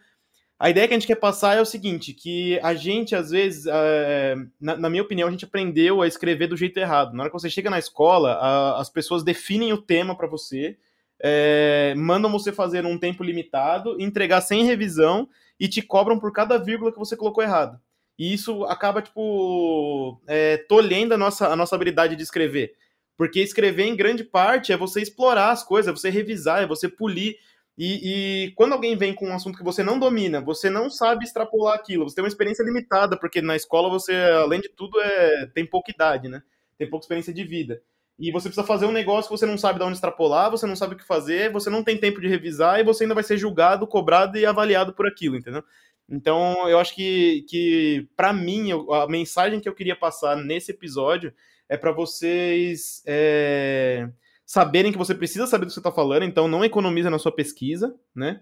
a 0.57 0.69
ideia 0.69 0.87
que 0.87 0.93
a 0.93 0.97
gente 0.97 1.07
quer 1.07 1.15
passar 1.15 1.57
é 1.57 1.61
o 1.61 1.65
seguinte, 1.65 2.13
que 2.13 2.57
a 2.61 2.73
gente, 2.73 3.13
às 3.13 3.29
vezes, 3.29 3.65
é, 3.67 4.35
na, 4.59 4.77
na, 4.77 4.89
minha 4.89 5.03
opinião, 5.03 5.27
a 5.27 5.31
gente 5.31 5.43
aprendeu 5.43 6.01
a 6.01 6.07
escrever 6.07 6.47
do 6.47 6.55
jeito 6.55 6.77
errado. 6.77 7.13
Na 7.13 7.23
hora 7.23 7.29
que 7.29 7.37
você 7.37 7.49
chega 7.49 7.69
na 7.69 7.77
escola, 7.77 8.33
a, 8.33 8.79
as 8.79 8.89
pessoas 8.89 9.23
definem 9.23 9.73
o 9.73 9.81
tema 9.81 10.15
para 10.15 10.27
você, 10.27 10.77
é, 11.19 11.93
mandam 11.97 12.31
você 12.31 12.53
fazer 12.53 12.85
um 12.85 12.97
tempo 12.97 13.23
limitado, 13.23 13.99
entregar 14.01 14.39
sem 14.39 14.63
revisão 14.63 15.27
e 15.59 15.67
te 15.67 15.81
cobram 15.81 16.17
por 16.17 16.31
cada 16.31 16.57
vírgula 16.57 16.91
que 16.91 16.99
você 16.99 17.17
colocou 17.17 17.43
errado. 17.43 17.79
E 18.17 18.33
isso 18.33 18.63
acaba, 18.65 19.01
tipo, 19.01 20.21
é, 20.25 20.57
tolhendo 20.69 21.13
a 21.13 21.17
nossa, 21.17 21.49
a 21.49 21.55
nossa 21.55 21.75
habilidade 21.75 22.15
de 22.15 22.23
escrever. 22.23 22.75
Porque 23.17 23.41
escrever, 23.41 23.85
em 23.85 23.95
grande 23.95 24.23
parte, 24.23 24.71
é 24.71 24.77
você 24.77 25.01
explorar 25.01 25.51
as 25.51 25.63
coisas, 25.63 25.89
é 25.89 25.97
você 25.97 26.09
revisar, 26.09 26.63
é 26.63 26.67
você 26.67 26.87
polir 26.87 27.37
e, 27.77 28.45
e, 28.45 28.51
quando 28.51 28.71
alguém 28.71 28.95
vem 28.95 29.13
com 29.13 29.27
um 29.27 29.35
assunto 29.35 29.57
que 29.57 29.63
você 29.63 29.83
não 29.83 29.99
domina, 29.99 30.39
você 30.39 30.69
não 30.69 30.89
sabe 30.89 31.25
extrapolar 31.25 31.75
aquilo, 31.75 32.07
você 32.07 32.15
tem 32.15 32.23
uma 32.23 32.29
experiência 32.29 32.63
limitada, 32.63 33.19
porque 33.19 33.41
na 33.41 33.55
escola 33.55 33.89
você, 33.89 34.13
além 34.13 34.61
de 34.61 34.69
tudo, 34.69 34.99
é, 35.01 35.47
tem 35.47 35.65
pouca 35.65 35.91
idade, 35.91 36.29
né? 36.29 36.41
Tem 36.77 36.89
pouca 36.89 37.03
experiência 37.03 37.33
de 37.33 37.43
vida. 37.43 37.81
E 38.17 38.31
você 38.31 38.47
precisa 38.47 38.65
fazer 38.65 38.85
um 38.85 38.93
negócio 38.93 39.29
que 39.29 39.37
você 39.37 39.45
não 39.45 39.57
sabe 39.57 39.77
de 39.77 39.83
onde 39.83 39.95
extrapolar, 39.95 40.49
você 40.49 40.65
não 40.65 40.75
sabe 40.75 40.95
o 40.95 40.97
que 40.97 41.05
fazer, 41.05 41.51
você 41.51 41.69
não 41.69 41.83
tem 41.83 41.97
tempo 41.97 42.21
de 42.21 42.29
revisar 42.29 42.79
e 42.79 42.83
você 42.83 43.03
ainda 43.03 43.13
vai 43.13 43.23
ser 43.23 43.37
julgado, 43.37 43.85
cobrado 43.85 44.37
e 44.37 44.45
avaliado 44.45 44.93
por 44.93 45.05
aquilo, 45.05 45.35
entendeu? 45.35 45.63
Então, 46.07 46.69
eu 46.69 46.79
acho 46.79 46.95
que, 46.95 47.45
que 47.49 48.07
para 48.15 48.31
mim, 48.31 48.69
a 48.71 49.05
mensagem 49.07 49.59
que 49.59 49.67
eu 49.67 49.75
queria 49.75 49.97
passar 49.97 50.37
nesse 50.37 50.71
episódio 50.71 51.33
é 51.67 51.75
para 51.75 51.91
vocês. 51.91 53.03
É 53.05 54.07
saberem 54.45 54.91
que 54.91 54.97
você 54.97 55.15
precisa 55.15 55.47
saber 55.47 55.65
do 55.65 55.69
que 55.69 55.73
você 55.73 55.79
está 55.79 55.91
falando, 55.91 56.23
então 56.23 56.47
não 56.47 56.63
economiza 56.63 57.09
na 57.09 57.19
sua 57.19 57.31
pesquisa, 57.31 57.95
né? 58.13 58.41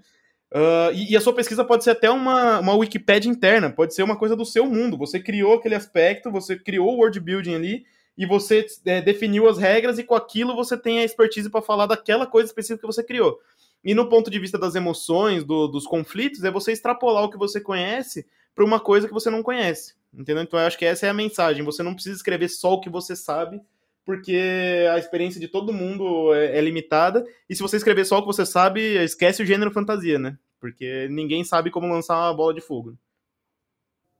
Uh, 0.51 0.93
e, 0.93 1.13
e, 1.13 1.17
a 1.17 1.21
sua 1.21 1.33
pesquisa 1.33 1.65
pode 1.65 1.83
ser 1.83 1.91
até 1.91 2.11
uma, 2.11 2.59
uma 2.59 2.75
Wikipédia 2.75 3.27
interna, 3.27 3.71
pode 3.71 3.95
ser 3.95 4.03
uma 4.03 4.15
coisa 4.15 4.35
do 4.35 4.45
seu 4.45 4.67
mundo. 4.67 4.97
Você 4.99 5.19
criou 5.19 5.55
aquele 5.55 5.73
aspecto, 5.73 6.29
você 6.29 6.55
criou 6.55 6.93
o 6.93 6.97
word 6.99 7.19
building 7.19 7.55
ali, 7.55 7.85
e 8.15 8.23
você 8.23 8.63
é, 8.85 9.01
definiu 9.01 9.49
as 9.49 9.57
regras, 9.57 9.97
e 9.97 10.03
com 10.03 10.13
aquilo 10.13 10.55
você 10.55 10.77
tem 10.77 10.99
a 10.99 11.03
expertise 11.03 11.49
para 11.49 11.61
falar 11.61 11.87
daquela 11.87 12.27
coisa 12.27 12.47
específica 12.47 12.81
que 12.81 12.93
você 12.93 13.03
criou. 13.03 13.39
E 13.83 13.95
no 13.95 14.07
ponto 14.07 14.29
de 14.29 14.37
vista 14.37 14.57
das 14.57 14.75
emoções, 14.75 15.43
do, 15.43 15.67
dos 15.67 15.87
conflitos, 15.87 16.43
é 16.43 16.51
você 16.51 16.71
extrapolar 16.71 17.23
o 17.23 17.31
que 17.31 17.37
você 17.37 17.59
conhece 17.59 18.27
para 18.53 18.63
uma 18.63 18.79
coisa 18.79 19.07
que 19.07 19.13
você 19.13 19.31
não 19.31 19.41
conhece. 19.41 19.95
Entendeu? 20.13 20.43
Então 20.43 20.59
eu 20.59 20.67
acho 20.67 20.77
que 20.77 20.85
essa 20.85 21.07
é 21.07 21.09
a 21.09 21.13
mensagem. 21.13 21.63
Você 21.63 21.81
não 21.81 21.95
precisa 21.95 22.15
escrever 22.15 22.47
só 22.47 22.73
o 22.73 22.79
que 22.79 22.89
você 22.89 23.15
sabe, 23.15 23.59
porque 24.05 24.87
a 24.91 24.97
experiência 24.97 25.39
de 25.39 25.47
todo 25.47 25.73
mundo 25.73 26.33
é, 26.33 26.57
é 26.57 26.61
limitada. 26.61 27.25
E 27.49 27.55
se 27.55 27.61
você 27.61 27.77
escrever 27.77 28.05
só 28.05 28.17
o 28.17 28.21
que 28.21 28.27
você 28.27 28.45
sabe, 28.45 28.81
esquece 29.03 29.41
o 29.41 29.45
gênero 29.45 29.71
fantasia, 29.71 30.19
né? 30.19 30.37
Porque 30.59 31.07
ninguém 31.09 31.43
sabe 31.43 31.71
como 31.71 31.91
lançar 31.91 32.17
uma 32.17 32.33
bola 32.33 32.53
de 32.53 32.61
fogo. 32.61 32.97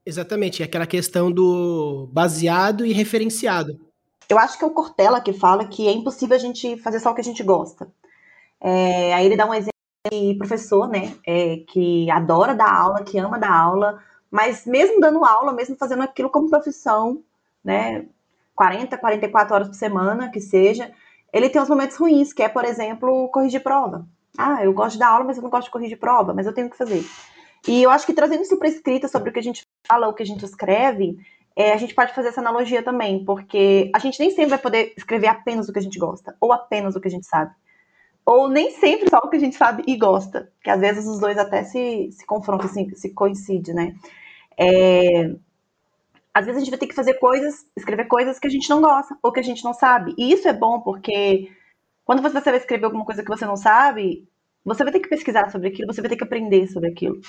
Exatamente, 0.06 0.62
é 0.62 0.66
aquela 0.66 0.86
questão 0.86 1.32
do 1.32 2.08
baseado 2.12 2.84
e 2.84 2.92
referenciado. 2.92 3.80
Eu 4.28 4.38
acho 4.38 4.58
que 4.58 4.64
é 4.64 4.66
o 4.66 4.70
Cortella 4.70 5.20
que 5.20 5.32
fala 5.32 5.66
que 5.66 5.86
é 5.88 5.92
impossível 5.92 6.36
a 6.36 6.40
gente 6.40 6.76
fazer 6.78 7.00
só 7.00 7.10
o 7.10 7.14
que 7.14 7.20
a 7.20 7.24
gente 7.24 7.42
gosta. 7.42 7.90
É, 8.60 9.14
aí 9.14 9.26
ele 9.26 9.36
dá 9.36 9.46
um 9.46 9.54
exemplo 9.54 9.72
de 10.10 10.34
professor, 10.34 10.88
né, 10.88 11.16
é, 11.26 11.58
que 11.68 12.10
adora 12.10 12.54
dar 12.54 12.70
aula, 12.70 13.02
que 13.02 13.18
ama 13.18 13.38
dar 13.38 13.52
aula, 13.52 14.02
mas 14.30 14.66
mesmo 14.66 15.00
dando 15.00 15.24
aula, 15.24 15.52
mesmo 15.52 15.76
fazendo 15.76 16.02
aquilo 16.02 16.28
como 16.28 16.50
profissão, 16.50 17.22
né, 17.62 18.06
40, 18.54 18.96
44 18.96 19.54
horas 19.54 19.68
por 19.68 19.74
semana, 19.74 20.30
que 20.30 20.40
seja, 20.40 20.92
ele 21.32 21.48
tem 21.48 21.60
os 21.60 21.68
momentos 21.68 21.96
ruins, 21.96 22.32
que 22.32 22.42
é, 22.42 22.48
por 22.48 22.64
exemplo, 22.64 23.28
corrigir 23.28 23.62
prova. 23.62 24.06
Ah, 24.36 24.64
eu 24.64 24.72
gosto 24.72 24.98
dar 24.98 25.08
aula, 25.08 25.24
mas 25.24 25.36
eu 25.36 25.42
não 25.42 25.50
gosto 25.50 25.66
de 25.66 25.70
corrigir 25.72 25.98
prova, 25.98 26.32
mas 26.32 26.46
eu 26.46 26.54
tenho 26.54 26.70
que 26.70 26.76
fazer. 26.76 27.04
E 27.66 27.82
eu 27.82 27.90
acho 27.90 28.06
que 28.06 28.12
trazendo 28.12 28.42
isso 28.42 28.58
para 28.58 28.68
escrita 28.68 29.08
sobre 29.08 29.30
o 29.30 29.32
que 29.32 29.38
a 29.38 29.42
gente 29.42 29.66
fala, 29.86 30.08
o 30.08 30.14
que 30.14 30.22
a 30.22 30.26
gente 30.26 30.44
escreve, 30.44 31.16
é, 31.56 31.72
a 31.72 31.76
gente 31.76 31.94
pode 31.94 32.12
fazer 32.12 32.28
essa 32.28 32.40
analogia 32.40 32.82
também, 32.82 33.24
porque 33.24 33.90
a 33.94 33.98
gente 33.98 34.18
nem 34.20 34.30
sempre 34.30 34.50
vai 34.50 34.58
poder 34.58 34.92
escrever 34.96 35.28
apenas 35.28 35.68
o 35.68 35.72
que 35.72 35.78
a 35.78 35.82
gente 35.82 35.98
gosta, 35.98 36.36
ou 36.40 36.52
apenas 36.52 36.94
o 36.94 37.00
que 37.00 37.08
a 37.08 37.10
gente 37.10 37.26
sabe. 37.26 37.52
Ou 38.26 38.48
nem 38.48 38.70
sempre 38.70 39.08
só 39.08 39.18
o 39.18 39.28
que 39.28 39.36
a 39.36 39.40
gente 39.40 39.56
sabe 39.56 39.82
e 39.86 39.96
gosta, 39.96 40.50
que 40.62 40.70
às 40.70 40.80
vezes 40.80 41.06
os 41.06 41.20
dois 41.20 41.38
até 41.38 41.62
se, 41.62 42.10
se 42.10 42.26
confrontam, 42.26 42.66
assim, 42.66 42.88
se 42.94 43.10
coincidem, 43.10 43.74
né? 43.74 43.94
É, 44.58 45.34
às 46.34 46.44
vezes 46.44 46.60
a 46.60 46.64
gente 46.64 46.70
vai 46.70 46.78
ter 46.78 46.88
que 46.88 46.94
fazer 46.94 47.14
coisas, 47.14 47.64
escrever 47.76 48.06
coisas 48.06 48.40
que 48.40 48.46
a 48.48 48.50
gente 48.50 48.68
não 48.68 48.80
gosta, 48.80 49.16
ou 49.22 49.30
que 49.30 49.38
a 49.38 49.42
gente 49.44 49.64
não 49.64 49.72
sabe. 49.72 50.14
E 50.18 50.32
isso 50.32 50.48
é 50.48 50.52
bom, 50.52 50.80
porque 50.80 51.48
quando 52.04 52.20
você 52.20 52.40
vai 52.40 52.56
escrever 52.56 52.86
alguma 52.86 53.04
coisa 53.04 53.22
que 53.22 53.28
você 53.28 53.46
não 53.46 53.56
sabe, 53.56 54.28
você 54.64 54.82
vai 54.82 54.92
ter 54.92 55.00
que 55.00 55.08
pesquisar 55.08 55.50
sobre 55.50 55.68
aquilo, 55.68 55.92
você 55.92 56.00
vai 56.00 56.10
ter 56.10 56.16
que 56.16 56.24
aprender 56.24 56.66
sobre 56.66 56.90
aquilo. 56.90 57.20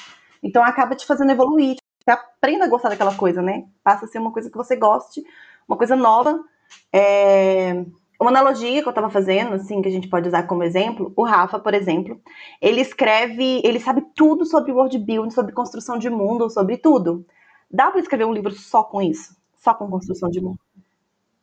Então 0.41 0.63
acaba 0.63 0.95
te 0.95 1.05
fazendo 1.05 1.31
evoluir, 1.31 1.75
você 2.03 2.11
aprenda 2.11 2.65
a 2.65 2.67
gostar 2.67 2.89
daquela 2.89 3.15
coisa, 3.15 3.41
né? 3.41 3.65
Passa 3.83 4.05
a 4.05 4.07
ser 4.07 4.19
uma 4.19 4.31
coisa 4.31 4.49
que 4.49 4.57
você 4.57 4.75
goste, 4.75 5.23
uma 5.67 5.77
coisa 5.77 5.95
nova. 5.95 6.43
É... 6.91 7.85
Uma 8.19 8.29
analogia 8.29 8.81
que 8.81 8.87
eu 8.87 8.91
estava 8.91 9.09
fazendo, 9.09 9.55
assim, 9.55 9.81
que 9.81 9.89
a 9.89 9.91
gente 9.91 10.07
pode 10.07 10.29
usar 10.29 10.43
como 10.43 10.63
exemplo, 10.63 11.11
o 11.17 11.23
Rafa, 11.23 11.59
por 11.59 11.73
exemplo, 11.73 12.17
ele 12.61 12.79
escreve, 12.79 13.61
ele 13.61 13.77
sabe 13.77 14.01
tudo 14.15 14.45
sobre 14.45 14.71
world 14.71 14.97
building, 14.97 15.31
sobre 15.31 15.51
construção 15.51 15.97
de 15.97 16.09
mundo, 16.09 16.49
sobre 16.49 16.77
tudo. 16.77 17.25
Dá 17.71 17.91
para 17.91 17.99
escrever 17.99 18.25
um 18.25 18.33
livro 18.33 18.51
só 18.51 18.83
com 18.83 19.01
isso? 19.01 19.35
Só 19.57 19.73
com 19.73 19.89
construção 19.89 20.29
de 20.29 20.41
mundo? 20.41 20.59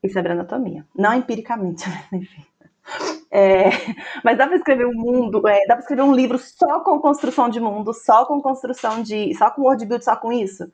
Isso 0.02 0.18
é 0.18 0.30
anatomia. 0.30 0.86
Não 0.96 1.14
empiricamente, 1.14 1.84
mas 1.88 2.12
enfim. 2.22 2.44
É, 3.30 3.70
mas 4.24 4.36
dá 4.36 4.46
para 4.46 4.56
escrever 4.56 4.86
um 4.86 4.94
mundo, 4.94 5.46
é, 5.48 5.60
dá 5.66 5.74
para 5.74 5.80
escrever 5.80 6.02
um 6.02 6.14
livro 6.14 6.38
só 6.38 6.80
com 6.80 6.98
construção 7.00 7.48
de 7.48 7.60
mundo, 7.60 7.94
só 7.94 8.26
com 8.26 8.40
construção 8.42 9.02
de. 9.02 9.34
só 9.34 9.50
com 9.50 9.62
word 9.62 9.86
build, 9.86 10.04
só 10.04 10.16
com 10.16 10.32
isso? 10.32 10.70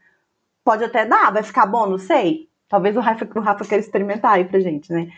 Pode 0.64 0.85
até 0.85 1.07
dar, 1.07 1.33
vai 1.33 1.43
ficar 1.43 1.67
bom, 1.67 1.87
não 1.87 1.99
sei. 1.99 2.49
Talvez 2.69 2.97
o 2.97 3.00
Rafa, 3.00 3.28
o 3.37 3.40
Rafa 3.40 3.64
queira 3.64 3.83
experimentar 3.85 4.35
aí 4.35 4.45
pra 4.45 4.61
gente, 4.61 4.93
né? 4.93 5.09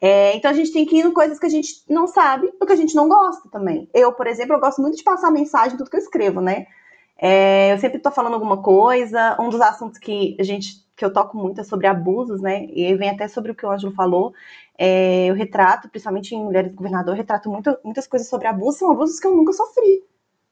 É, 0.00 0.36
então 0.36 0.50
a 0.50 0.54
gente 0.54 0.72
tem 0.72 0.86
que 0.86 0.96
ir 0.96 1.06
em 1.06 1.12
coisas 1.12 1.38
que 1.38 1.46
a 1.46 1.50
gente 1.50 1.70
não 1.88 2.06
sabe, 2.06 2.52
ou 2.60 2.66
que 2.66 2.72
a 2.72 2.76
gente 2.76 2.94
não 2.94 3.08
gosta 3.08 3.48
também. 3.50 3.88
Eu, 3.94 4.12
por 4.12 4.26
exemplo, 4.26 4.54
eu 4.54 4.60
gosto 4.60 4.82
muito 4.82 4.96
de 4.96 5.04
passar 5.04 5.30
mensagem 5.30 5.74
em 5.74 5.78
tudo 5.78 5.90
que 5.90 5.96
eu 5.96 6.00
escrevo, 6.00 6.40
né? 6.40 6.66
É, 7.16 7.72
eu 7.72 7.78
sempre 7.78 7.98
estou 7.98 8.12
falando 8.12 8.34
alguma 8.34 8.62
coisa. 8.62 9.36
Um 9.40 9.48
dos 9.48 9.60
assuntos 9.60 9.98
que 9.98 10.36
a 10.38 10.42
gente 10.42 10.84
que 10.96 11.04
eu 11.04 11.12
toco 11.12 11.36
muito 11.36 11.60
é 11.60 11.64
sobre 11.64 11.86
abusos, 11.86 12.40
né? 12.40 12.66
E 12.66 12.86
aí 12.86 12.94
vem 12.94 13.10
até 13.10 13.26
sobre 13.26 13.50
o 13.50 13.54
que 13.54 13.66
o 13.66 13.70
Ângelo 13.70 13.92
falou. 13.92 14.32
É, 14.78 15.26
eu 15.26 15.34
retrato, 15.34 15.88
principalmente 15.88 16.34
em 16.34 16.42
Mulheres 16.42 16.70
do 16.70 16.76
Governador, 16.76 17.16
retrato 17.16 17.50
muito, 17.50 17.76
muitas 17.84 18.06
coisas 18.06 18.28
sobre 18.28 18.46
abusos, 18.46 18.78
são 18.78 18.90
abusos 18.90 19.18
que 19.18 19.26
eu 19.26 19.34
nunca 19.34 19.52
sofri. 19.52 20.04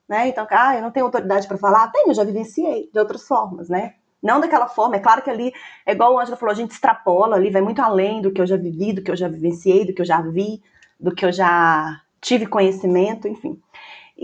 Né? 0.08 0.28
Então, 0.28 0.46
ah, 0.50 0.76
eu 0.76 0.82
não 0.82 0.90
tenho 0.90 1.06
autoridade 1.06 1.46
para 1.46 1.56
falar. 1.56 1.88
Tenho, 1.92 2.08
eu 2.08 2.14
já 2.14 2.24
vivenciei 2.24 2.90
de 2.92 2.98
outras 2.98 3.26
formas, 3.26 3.68
né? 3.68 3.94
Não 4.22 4.40
daquela 4.40 4.68
forma, 4.68 4.96
é 4.96 5.00
claro 5.00 5.20
que 5.22 5.30
ali, 5.30 5.52
é 5.84 5.92
igual 5.92 6.14
o 6.14 6.18
Ângelo 6.18 6.36
falou, 6.36 6.52
a 6.52 6.56
gente 6.56 6.70
extrapola 6.70 7.34
ali, 7.34 7.50
vai 7.50 7.60
muito 7.60 7.82
além 7.82 8.22
do 8.22 8.30
que 8.32 8.40
eu 8.40 8.46
já 8.46 8.56
vivi, 8.56 8.92
do 8.92 9.02
que 9.02 9.10
eu 9.10 9.16
já 9.16 9.26
vivenciei, 9.26 9.84
do 9.84 9.92
que 9.92 10.00
eu 10.00 10.06
já 10.06 10.20
vi, 10.20 10.62
do 10.98 11.12
que 11.12 11.24
eu 11.24 11.32
já 11.32 12.00
tive 12.20 12.46
conhecimento, 12.46 13.26
enfim. 13.26 13.60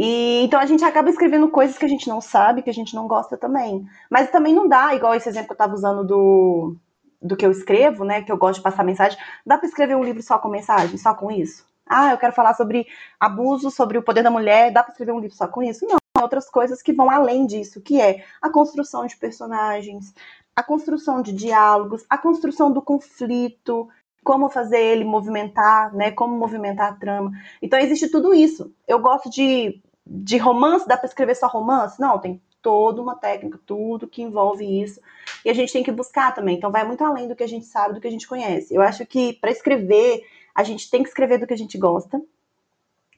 E 0.01 0.45
então 0.45 0.61
a 0.61 0.65
gente 0.65 0.85
acaba 0.85 1.11
escrevendo 1.11 1.49
coisas 1.49 1.77
que 1.77 1.85
a 1.85 1.89
gente 1.89 2.09
não 2.09 2.21
sabe, 2.21 2.63
que 2.63 2.71
a 2.71 2.73
gente 2.73 2.95
não 2.95 3.09
gosta 3.09 3.37
também. 3.37 3.85
Mas 4.09 4.31
também 4.31 4.55
não 4.55 4.69
dá, 4.69 4.95
igual 4.95 5.13
esse 5.13 5.29
exemplo 5.29 5.49
que 5.49 5.53
eu 5.53 5.55
estava 5.55 5.75
usando 5.75 6.07
do, 6.07 6.77
do 7.21 7.37
que 7.37 7.45
eu 7.45 7.51
escrevo, 7.51 8.05
né? 8.05 8.23
Que 8.23 8.31
eu 8.31 8.37
gosto 8.39 8.59
de 8.59 8.63
passar 8.63 8.85
mensagem. 8.85 9.19
Dá 9.45 9.59
para 9.59 9.67
escrever 9.67 9.97
um 9.97 10.05
livro 10.05 10.23
só 10.23 10.39
com 10.39 10.49
mensagem, 10.49 10.97
só 10.97 11.15
com 11.15 11.33
isso? 11.33 11.67
Ah, 11.85 12.13
eu 12.13 12.19
quero 12.19 12.33
falar 12.33 12.55
sobre 12.55 12.87
abuso, 13.19 13.73
sobre 13.73 13.99
o 13.99 14.03
poder 14.03 14.23
da 14.23 14.31
mulher. 14.31 14.73
Dá 14.73 14.85
para 14.85 14.93
escrever 14.93 15.11
um 15.11 15.19
livro 15.19 15.37
só 15.37 15.49
com 15.49 15.65
isso? 15.65 15.85
Não. 15.85 15.99
Outras 16.23 16.49
coisas 16.49 16.81
que 16.81 16.93
vão 16.93 17.11
além 17.11 17.45
disso, 17.45 17.81
que 17.81 18.01
é 18.01 18.25
a 18.41 18.51
construção 18.51 19.05
de 19.05 19.17
personagens, 19.17 20.15
a 20.55 20.63
construção 20.63 21.23
de 21.23 21.33
diálogos, 21.33 22.05
a 22.09 22.19
construção 22.19 22.73
do 22.73 22.83
conflito, 22.83 23.89
como 24.25 24.49
fazer 24.49 24.81
ele 24.81 25.05
movimentar, 25.05 25.93
né? 25.93 26.13
Como 26.13 26.37
movimentar 26.37 26.93
a 26.93 26.97
trama. 26.97 27.33
Então 27.61 27.79
existe 27.81 28.09
tudo 28.09 28.33
isso. 28.33 28.73
Eu 28.87 29.01
gosto 29.01 29.29
de 29.29 29.81
de 30.09 30.39
romance, 30.39 30.89
dá 30.89 30.97
para 30.97 31.07
escrever 31.07 31.35
só 31.35 31.47
romance? 31.47 32.01
Não, 32.01 32.19
tem 32.19 32.41
toda 32.63 33.01
uma 33.03 33.15
técnica, 33.15 33.61
tudo 33.67 34.09
que 34.09 34.23
envolve 34.23 34.65
isso. 34.65 35.01
E 35.45 35.51
a 35.51 35.55
gente 35.55 35.73
tem 35.73 35.83
que 35.83 35.93
buscar 35.93 36.35
também. 36.35 36.57
Então 36.57 36.71
vai 36.71 36.85
muito 36.85 37.05
além 37.05 37.29
do 37.29 37.37
que 37.37 37.45
a 37.45 37.49
gente 37.49 37.67
sabe, 37.67 37.95
do 37.95 38.01
que 38.01 38.09
a 38.09 38.11
gente 38.11 38.27
conhece. 38.27 38.75
Eu 38.75 38.83
acho 38.83 39.05
que 39.07 39.35
para 39.35 39.51
escrever, 39.51 40.23
a 40.55 40.65
gente 40.65 40.91
tem 40.91 41.03
que 41.03 41.09
escrever 41.09 41.39
do 41.39 41.47
que 41.47 41.55
a 41.55 41.59
gente 41.59 41.77
gosta. 41.77 42.21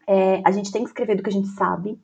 É, 0.07 0.43
a 0.45 0.51
gente 0.51 0.73
tem 0.73 0.83
que 0.83 0.89
escrever 0.89 1.15
do 1.15 1.23
que 1.23 1.31
a 1.31 1.33
gente 1.33 1.49
sabe. 1.49 1.99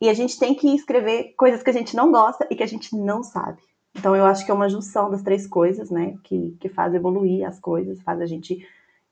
E 0.00 0.08
a 0.08 0.14
gente 0.14 0.38
tem 0.38 0.54
que 0.54 0.74
escrever 0.74 1.34
coisas 1.36 1.62
que 1.62 1.70
a 1.70 1.72
gente 1.72 1.94
não 1.94 2.10
gosta 2.10 2.46
e 2.50 2.56
que 2.56 2.62
a 2.62 2.66
gente 2.66 2.96
não 2.96 3.22
sabe. 3.22 3.60
Então 3.94 4.16
eu 4.16 4.24
acho 4.24 4.44
que 4.44 4.50
é 4.50 4.54
uma 4.54 4.68
junção 4.68 5.10
das 5.10 5.22
três 5.22 5.46
coisas, 5.46 5.90
né? 5.90 6.16
Que, 6.24 6.56
que 6.58 6.68
faz 6.68 6.94
evoluir 6.94 7.46
as 7.46 7.60
coisas, 7.60 8.00
faz 8.02 8.20
a 8.20 8.26
gente 8.26 8.66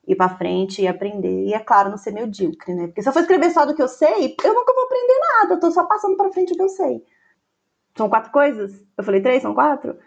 ir 0.07 0.15
para 0.15 0.37
frente 0.37 0.81
e 0.81 0.87
aprender. 0.87 1.45
E 1.47 1.53
é 1.53 1.59
claro, 1.59 1.89
não 1.89 1.97
ser 1.97 2.11
medíocre, 2.11 2.73
né? 2.73 2.87
Porque 2.87 3.01
se 3.01 3.09
eu 3.09 3.13
for 3.13 3.21
escrever 3.21 3.51
só 3.51 3.65
do 3.65 3.75
que 3.75 3.81
eu 3.81 3.87
sei, 3.87 4.35
eu 4.43 4.53
nunca 4.53 4.73
vou 4.73 4.85
aprender 4.85 5.19
nada, 5.39 5.53
eu 5.55 5.59
tô 5.59 5.71
só 5.71 5.85
passando 5.85 6.17
para 6.17 6.31
frente 6.31 6.53
o 6.53 6.55
que 6.55 6.61
eu 6.63 6.69
sei. 6.69 7.03
São 7.97 8.09
quatro 8.09 8.31
coisas? 8.31 8.71
Eu 8.97 9.03
falei 9.03 9.21
três, 9.21 9.41
são 9.41 9.53
quatro? 9.53 9.97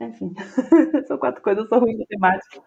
Enfim, 0.00 0.34
são 1.08 1.18
quatro 1.18 1.42
coisas, 1.42 1.64
eu 1.64 1.68
sou 1.68 1.80
ruim 1.80 1.92
em 1.92 1.98
matemática. 1.98 2.62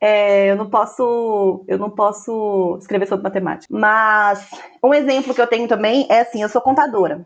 É, 0.00 0.50
eu 0.50 0.56
não 0.56 0.68
posso, 0.68 1.64
eu 1.68 1.78
não 1.78 1.88
posso 1.88 2.76
escrever 2.80 3.06
sobre 3.06 3.22
matemática. 3.22 3.72
Mas 3.72 4.50
um 4.82 4.92
exemplo 4.92 5.32
que 5.32 5.40
eu 5.40 5.46
tenho 5.46 5.68
também 5.68 6.06
é 6.10 6.20
assim, 6.20 6.42
eu 6.42 6.48
sou 6.48 6.60
contadora. 6.60 7.24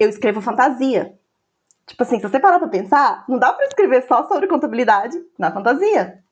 Eu 0.00 0.08
escrevo 0.08 0.40
fantasia. 0.42 1.18
Tipo 1.86 2.04
assim, 2.04 2.18
se 2.18 2.22
você 2.28 2.40
parar 2.40 2.58
pra 2.60 2.68
pensar, 2.68 3.24
não 3.28 3.38
dá 3.38 3.52
para 3.52 3.66
escrever 3.66 4.06
só 4.08 4.28
sobre 4.28 4.48
contabilidade 4.48 5.18
na 5.38 5.52
fantasia. 5.52 6.23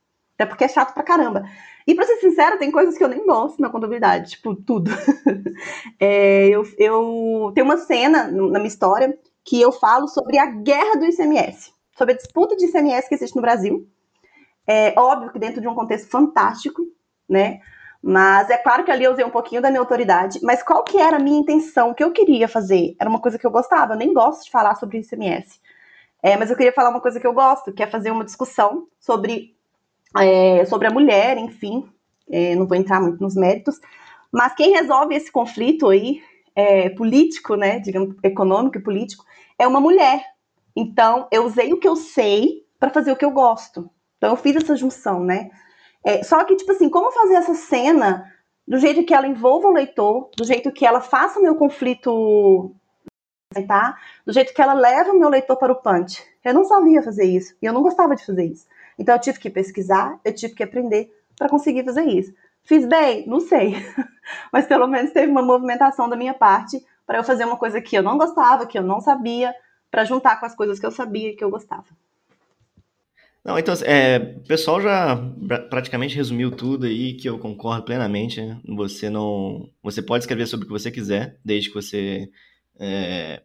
Até 0.42 0.46
porque 0.46 0.64
é 0.64 0.68
chato 0.68 0.92
pra 0.92 1.04
caramba. 1.04 1.44
E 1.86 1.94
pra 1.94 2.04
ser 2.04 2.16
sincera, 2.16 2.58
tem 2.58 2.70
coisas 2.70 2.98
que 2.98 3.04
eu 3.04 3.08
nem 3.08 3.24
gosto 3.24 3.62
na 3.62 3.70
contabilidade, 3.70 4.32
tipo, 4.32 4.56
tudo. 4.56 4.90
é, 6.00 6.48
eu, 6.48 6.64
eu 6.76 7.52
tenho 7.54 7.64
uma 7.64 7.76
cena 7.76 8.24
na 8.24 8.58
minha 8.58 8.66
história 8.66 9.16
que 9.44 9.60
eu 9.60 9.70
falo 9.70 10.08
sobre 10.08 10.36
a 10.38 10.46
guerra 10.46 10.96
do 10.96 11.06
ICMS, 11.06 11.72
sobre 11.96 12.14
a 12.14 12.16
disputa 12.16 12.56
de 12.56 12.66
ICMS 12.66 13.08
que 13.08 13.14
existe 13.14 13.36
no 13.36 13.42
Brasil. 13.42 13.88
É 14.66 14.94
óbvio 14.98 15.32
que 15.32 15.38
dentro 15.38 15.60
de 15.60 15.68
um 15.68 15.74
contexto 15.74 16.08
fantástico, 16.10 16.82
né? 17.28 17.60
Mas 18.02 18.50
é 18.50 18.58
claro 18.58 18.84
que 18.84 18.90
ali 18.90 19.04
eu 19.04 19.12
usei 19.12 19.24
um 19.24 19.30
pouquinho 19.30 19.62
da 19.62 19.70
minha 19.70 19.80
autoridade. 19.80 20.40
Mas 20.42 20.60
qual 20.60 20.82
que 20.82 20.98
era 20.98 21.18
a 21.18 21.20
minha 21.20 21.38
intenção? 21.38 21.90
O 21.90 21.94
que 21.94 22.02
eu 22.02 22.10
queria 22.10 22.48
fazer? 22.48 22.96
Era 23.00 23.08
uma 23.08 23.20
coisa 23.20 23.38
que 23.38 23.46
eu 23.46 23.50
gostava. 23.50 23.94
Eu 23.94 23.98
nem 23.98 24.12
gosto 24.12 24.44
de 24.44 24.50
falar 24.50 24.74
sobre 24.74 24.98
ICMS. 24.98 25.60
É, 26.20 26.36
mas 26.36 26.50
eu 26.50 26.56
queria 26.56 26.72
falar 26.72 26.90
uma 26.90 27.00
coisa 27.00 27.20
que 27.20 27.26
eu 27.26 27.32
gosto, 27.32 27.72
que 27.72 27.82
é 27.82 27.86
fazer 27.86 28.10
uma 28.10 28.24
discussão 28.24 28.88
sobre 28.98 29.56
é, 30.18 30.64
sobre 30.66 30.86
a 30.86 30.90
mulher, 30.90 31.38
enfim, 31.38 31.88
é, 32.30 32.54
não 32.54 32.66
vou 32.66 32.76
entrar 32.76 33.00
muito 33.00 33.20
nos 33.20 33.34
méritos, 33.34 33.80
mas 34.30 34.54
quem 34.54 34.72
resolve 34.72 35.14
esse 35.14 35.30
conflito 35.30 35.88
aí, 35.88 36.22
é, 36.54 36.90
político, 36.90 37.54
né, 37.54 37.78
digamos, 37.78 38.14
econômico 38.22 38.78
e 38.78 38.82
político, 38.82 39.24
é 39.58 39.66
uma 39.66 39.80
mulher. 39.80 40.24
Então, 40.74 41.28
eu 41.30 41.44
usei 41.44 41.72
o 41.72 41.78
que 41.78 41.88
eu 41.88 41.96
sei 41.96 42.64
para 42.78 42.90
fazer 42.90 43.12
o 43.12 43.16
que 43.16 43.24
eu 43.24 43.30
gosto. 43.30 43.90
Então, 44.16 44.30
eu 44.30 44.36
fiz 44.36 44.56
essa 44.56 44.76
junção, 44.76 45.22
né? 45.22 45.50
É, 46.04 46.22
só 46.22 46.42
que, 46.44 46.56
tipo 46.56 46.72
assim, 46.72 46.88
como 46.88 47.12
fazer 47.12 47.34
essa 47.34 47.54
cena 47.54 48.24
do 48.66 48.78
jeito 48.78 49.04
que 49.04 49.14
ela 49.14 49.26
envolva 49.26 49.68
o 49.68 49.72
leitor, 49.72 50.30
do 50.36 50.44
jeito 50.44 50.72
que 50.72 50.86
ela 50.86 51.00
faça 51.00 51.38
o 51.38 51.42
meu 51.42 51.56
conflito 51.56 52.74
tá? 53.66 53.98
do 54.24 54.32
jeito 54.32 54.54
que 54.54 54.62
ela 54.62 54.72
leva 54.72 55.10
o 55.10 55.18
meu 55.18 55.28
leitor 55.28 55.56
para 55.56 55.72
o 55.72 55.76
punch. 55.76 56.22
Eu 56.42 56.54
não 56.54 56.64
sabia 56.64 57.02
fazer 57.02 57.24
isso 57.24 57.54
e 57.60 57.66
eu 57.66 57.72
não 57.72 57.82
gostava 57.82 58.16
de 58.16 58.24
fazer 58.24 58.46
isso. 58.46 58.66
Então 58.98 59.14
eu 59.14 59.20
tive 59.20 59.38
que 59.38 59.50
pesquisar, 59.50 60.18
eu 60.24 60.34
tive 60.34 60.54
que 60.54 60.62
aprender 60.62 61.10
para 61.36 61.48
conseguir 61.48 61.84
fazer 61.84 62.04
isso. 62.04 62.32
Fiz 62.64 62.86
bem? 62.86 63.26
Não 63.26 63.40
sei. 63.40 63.74
Mas 64.52 64.66
pelo 64.66 64.86
menos 64.86 65.10
teve 65.12 65.30
uma 65.30 65.42
movimentação 65.42 66.08
da 66.08 66.16
minha 66.16 66.34
parte 66.34 66.84
para 67.06 67.18
eu 67.18 67.24
fazer 67.24 67.44
uma 67.44 67.56
coisa 67.56 67.80
que 67.80 67.96
eu 67.96 68.02
não 68.02 68.16
gostava, 68.16 68.66
que 68.66 68.78
eu 68.78 68.82
não 68.82 69.00
sabia, 69.00 69.54
para 69.90 70.04
juntar 70.04 70.38
com 70.38 70.46
as 70.46 70.54
coisas 70.54 70.78
que 70.78 70.86
eu 70.86 70.90
sabia 70.90 71.30
e 71.30 71.36
que 71.36 71.44
eu 71.44 71.50
gostava. 71.50 71.86
Não, 73.44 73.58
então, 73.58 73.74
é, 73.84 74.36
o 74.36 74.46
pessoal 74.46 74.80
já 74.80 75.16
praticamente 75.68 76.14
resumiu 76.14 76.52
tudo 76.52 76.86
aí, 76.86 77.14
que 77.14 77.28
eu 77.28 77.38
concordo 77.40 77.84
plenamente. 77.84 78.40
Né? 78.40 78.60
Você 78.68 79.10
não. 79.10 79.68
Você 79.82 80.00
pode 80.00 80.22
escrever 80.22 80.46
sobre 80.46 80.64
o 80.64 80.68
que 80.68 80.72
você 80.72 80.92
quiser, 80.92 81.36
desde 81.44 81.68
que 81.68 81.74
você 81.74 82.30
é, 82.78 83.42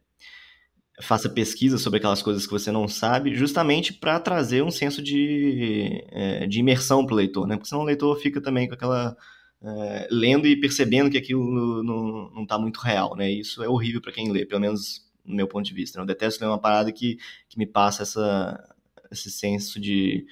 faça 1.01 1.29
pesquisa 1.29 1.77
sobre 1.77 1.97
aquelas 1.97 2.21
coisas 2.21 2.45
que 2.45 2.51
você 2.51 2.71
não 2.71 2.87
sabe, 2.87 3.35
justamente 3.35 3.93
para 3.93 4.19
trazer 4.19 4.63
um 4.63 4.71
senso 4.71 5.01
de, 5.01 6.03
é, 6.11 6.47
de 6.47 6.59
imersão 6.59 7.05
para 7.05 7.13
o 7.13 7.17
leitor, 7.17 7.47
né? 7.47 7.55
Porque 7.55 7.69
senão 7.69 7.83
o 7.83 7.85
leitor 7.85 8.19
fica 8.19 8.41
também 8.41 8.67
com 8.67 8.73
aquela. 8.73 9.15
É, 9.61 10.07
lendo 10.11 10.47
e 10.47 10.59
percebendo 10.59 11.09
que 11.09 11.17
aquilo 11.17 11.83
não 11.83 12.43
está 12.43 12.59
muito 12.59 12.79
real, 12.79 13.15
né? 13.15 13.29
Isso 13.31 13.63
é 13.63 13.69
horrível 13.69 14.01
para 14.01 14.11
quem 14.11 14.31
lê, 14.31 14.45
pelo 14.45 14.61
menos 14.61 15.07
no 15.25 15.35
meu 15.35 15.47
ponto 15.47 15.65
de 15.65 15.73
vista. 15.73 15.97
Né? 15.97 16.03
Eu 16.03 16.07
detesto 16.07 16.43
ler 16.43 16.49
uma 16.49 16.59
parada 16.59 16.91
que, 16.91 17.17
que 17.49 17.57
me 17.57 17.65
passa 17.65 18.03
essa, 18.03 18.75
esse 19.11 19.29
senso 19.31 19.79
de, 19.79 20.25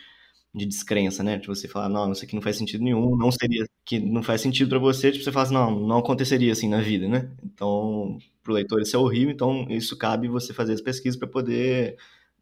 de 0.53 0.65
descrença, 0.65 1.23
né? 1.23 1.37
De 1.37 1.47
você 1.47 1.67
falar, 1.67 1.89
não, 1.89 2.11
isso 2.11 2.23
aqui 2.23 2.35
não 2.35 2.41
faz 2.41 2.57
sentido 2.57 2.83
nenhum, 2.83 3.15
não 3.15 3.31
seria, 3.31 3.67
que 3.83 3.99
não 3.99 4.23
faz 4.23 4.41
sentido 4.41 4.69
para 4.69 4.79
você, 4.79 5.11
tipo, 5.11 5.23
você 5.23 5.31
fala 5.31 5.45
assim, 5.45 5.53
não, 5.53 5.79
não 5.79 5.97
aconteceria 5.99 6.51
assim 6.51 6.69
na 6.69 6.81
vida, 6.81 7.07
né? 7.07 7.29
Então, 7.43 8.17
para 8.45 8.51
o 8.51 8.55
leitor 8.55 8.79
isso 8.79 8.95
é 8.95 8.99
horrível, 8.99 9.33
então 9.33 9.65
isso 9.69 9.97
cabe 9.97 10.27
você 10.27 10.53
fazer 10.53 10.73
as 10.73 10.81
pesquisas 10.81 11.17
para 11.17 11.27
poder 11.27 11.97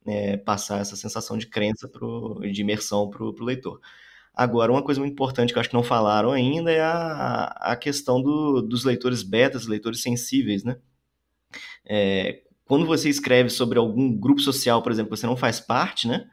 é, 0.05 0.35
passar 0.37 0.81
essa 0.81 0.97
sensação 0.97 1.37
de 1.37 1.47
crença, 1.47 1.87
pro, 1.87 2.39
de 2.41 2.61
imersão 2.61 3.09
para 3.09 3.23
o 3.23 3.43
leitor. 3.43 3.79
Agora, 4.35 4.71
uma 4.71 4.83
coisa 4.83 4.99
muito 4.99 5.13
importante 5.13 5.53
que 5.53 5.57
eu 5.57 5.61
acho 5.61 5.69
que 5.69 5.75
não 5.75 5.83
falaram 5.83 6.31
ainda 6.31 6.71
é 6.71 6.81
a, 6.81 7.45
a 7.59 7.75
questão 7.75 8.21
do, 8.21 8.61
dos 8.61 8.83
leitores 8.83 9.23
betas, 9.23 9.65
leitores 9.65 10.01
sensíveis, 10.01 10.63
né? 10.63 10.77
É, 11.85 12.41
quando 12.65 12.85
você 12.85 13.09
escreve 13.09 13.49
sobre 13.49 13.77
algum 13.79 14.11
grupo 14.11 14.41
social, 14.41 14.81
por 14.81 14.91
exemplo, 14.91 15.11
que 15.11 15.17
você 15.19 15.27
não 15.27 15.37
faz 15.37 15.59
parte, 15.59 16.07
né? 16.07 16.27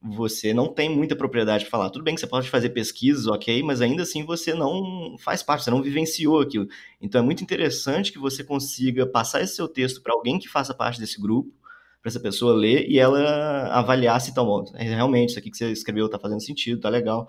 Você 0.00 0.54
não 0.54 0.68
tem 0.72 0.88
muita 0.88 1.16
propriedade 1.16 1.64
para 1.64 1.70
falar. 1.70 1.90
Tudo 1.90 2.04
bem 2.04 2.14
que 2.14 2.20
você 2.20 2.26
pode 2.26 2.48
fazer 2.48 2.70
pesquisas, 2.70 3.26
ok, 3.26 3.62
mas 3.62 3.80
ainda 3.80 4.02
assim 4.02 4.24
você 4.24 4.54
não 4.54 5.16
faz 5.18 5.42
parte, 5.42 5.64
você 5.64 5.70
não 5.70 5.82
vivenciou 5.82 6.40
aquilo. 6.40 6.68
Então 7.00 7.20
é 7.20 7.24
muito 7.24 7.42
interessante 7.42 8.12
que 8.12 8.18
você 8.18 8.44
consiga 8.44 9.06
passar 9.06 9.42
esse 9.42 9.56
seu 9.56 9.66
texto 9.66 10.00
para 10.00 10.14
alguém 10.14 10.38
que 10.38 10.48
faça 10.48 10.72
parte 10.72 11.00
desse 11.00 11.20
grupo, 11.20 11.52
para 12.00 12.10
essa 12.10 12.20
pessoa 12.20 12.54
ler 12.54 12.88
e 12.88 12.98
ela 12.98 13.68
avaliar 13.72 14.20
se, 14.20 14.30
então, 14.30 14.64
realmente, 14.74 15.30
isso 15.30 15.38
aqui 15.38 15.50
que 15.50 15.56
você 15.56 15.72
escreveu 15.72 16.06
está 16.06 16.18
fazendo 16.18 16.40
sentido, 16.42 16.76
está 16.76 16.88
legal 16.88 17.26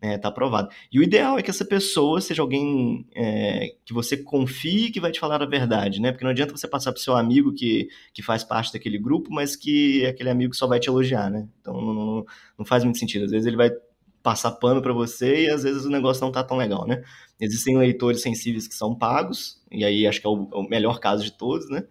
está 0.00 0.06
é, 0.06 0.18
tá 0.18 0.28
aprovado. 0.28 0.68
E 0.92 0.98
o 0.98 1.02
ideal 1.02 1.38
é 1.38 1.42
que 1.42 1.50
essa 1.50 1.64
pessoa 1.64 2.20
seja 2.20 2.42
alguém 2.42 3.06
é, 3.14 3.74
que 3.84 3.92
você 3.92 4.16
confie 4.16 4.90
que 4.90 5.00
vai 5.00 5.10
te 5.10 5.20
falar 5.20 5.42
a 5.42 5.46
verdade, 5.46 6.00
né? 6.00 6.12
Porque 6.12 6.24
não 6.24 6.30
adianta 6.30 6.56
você 6.56 6.68
passar 6.68 6.92
para 6.92 7.00
seu 7.02 7.16
amigo 7.16 7.52
que, 7.52 7.88
que 8.12 8.22
faz 8.22 8.44
parte 8.44 8.72
daquele 8.72 8.98
grupo, 8.98 9.32
mas 9.32 9.56
que 9.56 10.06
aquele 10.06 10.30
amigo 10.30 10.54
só 10.54 10.66
vai 10.66 10.78
te 10.78 10.88
elogiar, 10.88 11.30
né? 11.30 11.48
Então 11.60 11.74
não, 11.74 11.94
não, 11.94 12.26
não 12.58 12.64
faz 12.64 12.84
muito 12.84 12.98
sentido. 12.98 13.24
Às 13.24 13.30
vezes 13.30 13.46
ele 13.46 13.56
vai 13.56 13.70
passar 14.22 14.52
pano 14.52 14.82
para 14.82 14.92
você 14.92 15.46
e 15.46 15.50
às 15.50 15.62
vezes 15.62 15.84
o 15.84 15.90
negócio 15.90 16.22
não 16.24 16.32
tá 16.32 16.42
tão 16.44 16.56
legal, 16.56 16.86
né? 16.86 17.02
Existem 17.40 17.76
leitores 17.76 18.20
sensíveis 18.22 18.68
que 18.68 18.74
são 18.74 18.94
pagos, 18.94 19.62
e 19.70 19.84
aí 19.84 20.06
acho 20.06 20.20
que 20.20 20.26
é 20.26 20.30
o, 20.30 20.48
é 20.52 20.56
o 20.56 20.68
melhor 20.68 21.00
caso 21.00 21.24
de 21.24 21.32
todos, 21.32 21.68
né? 21.70 21.84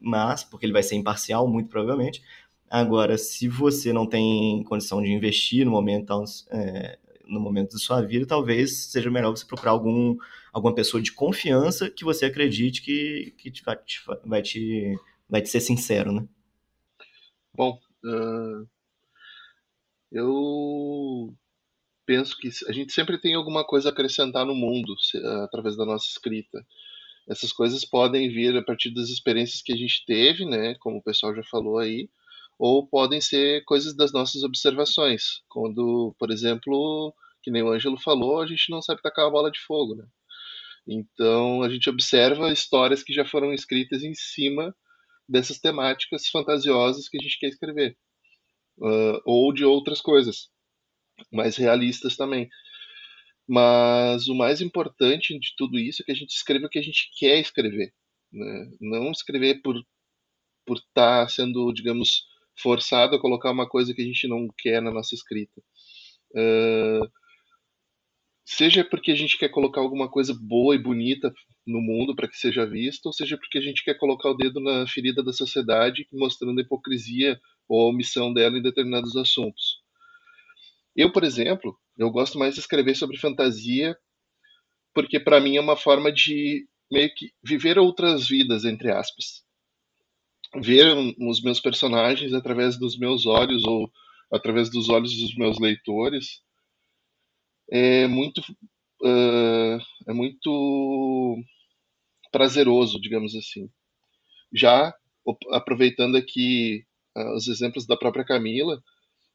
Mas, 0.00 0.42
porque 0.42 0.66
ele 0.66 0.72
vai 0.72 0.82
ser 0.82 0.96
imparcial, 0.96 1.46
muito 1.48 1.68
provavelmente. 1.68 2.22
Agora, 2.68 3.18
se 3.18 3.48
você 3.48 3.92
não 3.92 4.06
tem 4.06 4.64
condição 4.64 5.02
de 5.02 5.12
investir 5.12 5.64
no 5.64 5.70
momento, 5.70 6.04
então, 6.04 6.24
é, 6.50 6.98
no 7.26 7.40
momento 7.40 7.72
da 7.72 7.78
sua 7.78 8.00
vida, 8.02 8.26
talvez 8.26 8.90
seja 8.90 9.10
melhor 9.10 9.30
você 9.30 9.44
procurar 9.44 9.72
algum, 9.72 10.16
alguma 10.52 10.74
pessoa 10.74 11.02
de 11.02 11.12
confiança 11.12 11.90
que 11.90 12.04
você 12.04 12.26
acredite 12.26 12.82
que, 12.82 13.34
que 13.38 13.50
te, 13.50 13.62
vai, 13.62 13.76
te, 13.76 14.02
vai, 14.24 14.42
te, 14.42 14.96
vai 15.28 15.42
te 15.42 15.48
ser 15.48 15.60
sincero, 15.60 16.12
né? 16.12 16.26
Bom, 17.54 17.78
uh, 18.04 18.66
eu 20.10 21.34
penso 22.04 22.36
que 22.38 22.48
a 22.68 22.72
gente 22.72 22.92
sempre 22.92 23.18
tem 23.18 23.34
alguma 23.34 23.64
coisa 23.64 23.88
a 23.88 23.92
acrescentar 23.92 24.44
no 24.44 24.54
mundo 24.54 24.94
através 25.44 25.76
da 25.76 25.84
nossa 25.86 26.06
escrita. 26.06 26.64
Essas 27.28 27.52
coisas 27.52 27.84
podem 27.84 28.28
vir 28.28 28.56
a 28.56 28.62
partir 28.62 28.90
das 28.90 29.08
experiências 29.08 29.62
que 29.62 29.72
a 29.72 29.76
gente 29.76 30.04
teve, 30.04 30.44
né, 30.44 30.74
como 30.80 30.98
o 30.98 31.02
pessoal 31.02 31.34
já 31.34 31.42
falou 31.44 31.78
aí, 31.78 32.08
ou 32.62 32.86
podem 32.86 33.20
ser 33.20 33.64
coisas 33.64 33.92
das 33.92 34.12
nossas 34.12 34.44
observações. 34.44 35.42
Quando, 35.48 36.14
por 36.16 36.30
exemplo, 36.30 37.12
que 37.42 37.50
nem 37.50 37.60
o 37.60 37.72
Ângelo 37.72 37.98
falou, 37.98 38.40
a 38.40 38.46
gente 38.46 38.70
não 38.70 38.80
sabe 38.80 39.02
tacar 39.02 39.26
a 39.26 39.30
bola 39.30 39.50
de 39.50 39.58
fogo, 39.58 39.96
né? 39.96 40.06
Então 40.86 41.64
a 41.64 41.68
gente 41.68 41.90
observa 41.90 42.52
histórias 42.52 43.02
que 43.02 43.12
já 43.12 43.24
foram 43.24 43.52
escritas 43.52 44.04
em 44.04 44.14
cima 44.14 44.72
dessas 45.28 45.58
temáticas 45.58 46.28
fantasiosas 46.28 47.08
que 47.08 47.16
a 47.16 47.20
gente 47.20 47.36
quer 47.36 47.48
escrever, 47.48 47.98
uh, 48.78 49.20
ou 49.24 49.52
de 49.52 49.64
outras 49.64 50.00
coisas 50.00 50.48
mais 51.32 51.56
realistas 51.56 52.16
também. 52.16 52.48
Mas 53.44 54.28
o 54.28 54.36
mais 54.36 54.60
importante 54.60 55.36
de 55.36 55.52
tudo 55.56 55.80
isso 55.80 56.00
é 56.00 56.04
que 56.04 56.12
a 56.12 56.16
gente 56.16 56.30
escreva 56.30 56.66
o 56.66 56.70
que 56.70 56.78
a 56.78 56.82
gente 56.82 57.10
quer 57.18 57.40
escrever, 57.40 57.92
né? 58.32 58.70
não 58.80 59.10
escrever 59.10 59.60
por 59.62 59.74
por 60.64 60.76
estar 60.76 61.24
tá 61.24 61.28
sendo, 61.28 61.72
digamos, 61.72 62.30
forçado 62.58 63.16
a 63.16 63.20
colocar 63.20 63.50
uma 63.50 63.68
coisa 63.68 63.94
que 63.94 64.02
a 64.02 64.04
gente 64.04 64.28
não 64.28 64.48
quer 64.58 64.80
na 64.80 64.90
nossa 64.90 65.14
escrita. 65.14 65.60
Uh, 66.34 67.08
seja 68.44 68.84
porque 68.84 69.10
a 69.10 69.14
gente 69.14 69.38
quer 69.38 69.48
colocar 69.48 69.80
alguma 69.80 70.10
coisa 70.10 70.36
boa 70.38 70.74
e 70.74 70.82
bonita 70.82 71.32
no 71.66 71.80
mundo 71.80 72.14
para 72.14 72.28
que 72.28 72.36
seja 72.36 72.66
visto, 72.66 73.06
ou 73.06 73.12
seja 73.12 73.36
porque 73.36 73.58
a 73.58 73.62
gente 73.62 73.84
quer 73.84 73.94
colocar 73.94 74.30
o 74.30 74.36
dedo 74.36 74.60
na 74.60 74.86
ferida 74.86 75.22
da 75.22 75.32
sociedade, 75.32 76.06
mostrando 76.12 76.58
a 76.58 76.62
hipocrisia 76.62 77.40
ou 77.68 77.82
a 77.82 77.90
omissão 77.90 78.32
dela 78.32 78.58
em 78.58 78.62
determinados 78.62 79.16
assuntos. 79.16 79.80
Eu, 80.94 81.10
por 81.10 81.24
exemplo, 81.24 81.76
eu 81.96 82.10
gosto 82.10 82.38
mais 82.38 82.54
de 82.54 82.60
escrever 82.60 82.94
sobre 82.94 83.16
fantasia, 83.16 83.96
porque 84.94 85.18
para 85.18 85.40
mim 85.40 85.56
é 85.56 85.60
uma 85.60 85.76
forma 85.76 86.12
de 86.12 86.66
meio 86.90 87.12
que 87.14 87.30
viver 87.42 87.78
outras 87.78 88.28
vidas, 88.28 88.64
entre 88.64 88.90
aspas. 88.90 89.41
Ver 90.60 90.94
os 91.18 91.42
meus 91.42 91.60
personagens 91.60 92.34
através 92.34 92.78
dos 92.78 92.98
meus 92.98 93.26
olhos 93.26 93.64
ou 93.64 93.90
através 94.30 94.70
dos 94.70 94.88
olhos 94.88 95.16
dos 95.16 95.34
meus 95.36 95.58
leitores 95.58 96.42
é 97.70 98.06
muito 98.06 98.40
uh, 99.02 99.78
é 100.06 100.12
muito 100.12 101.38
prazeroso, 102.30 103.00
digamos 103.00 103.34
assim. 103.34 103.68
Já 104.52 104.94
aproveitando 105.50 106.16
aqui 106.16 106.84
uh, 107.16 107.34
os 107.34 107.48
exemplos 107.48 107.86
da 107.86 107.96
própria 107.96 108.24
Camila, 108.24 108.82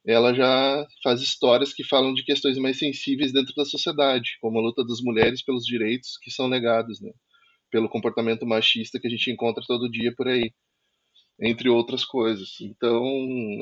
ela 0.06 0.34
já 0.34 0.88
faz 1.04 1.22
histórias 1.22 1.74
que 1.74 1.84
falam 1.84 2.14
de 2.14 2.24
questões 2.24 2.58
mais 2.58 2.78
sensíveis 2.78 3.34
dentro 3.34 3.54
da 3.56 3.66
sociedade, 3.66 4.38
como 4.40 4.60
a 4.60 4.62
luta 4.62 4.86
das 4.86 5.02
mulheres 5.02 5.44
pelos 5.44 5.66
direitos 5.66 6.18
que 6.22 6.32
são 6.32 6.48
negados, 6.48 7.02
né? 7.02 7.12
pelo 7.70 7.90
comportamento 7.90 8.46
machista 8.46 9.00
que 9.00 9.08
a 9.08 9.10
gente 9.10 9.30
encontra 9.30 9.64
todo 9.68 9.92
dia 9.92 10.14
por 10.16 10.28
aí, 10.28 10.54
entre 11.40 11.70
outras 11.70 12.04
coisas. 12.04 12.58
Então, 12.62 13.04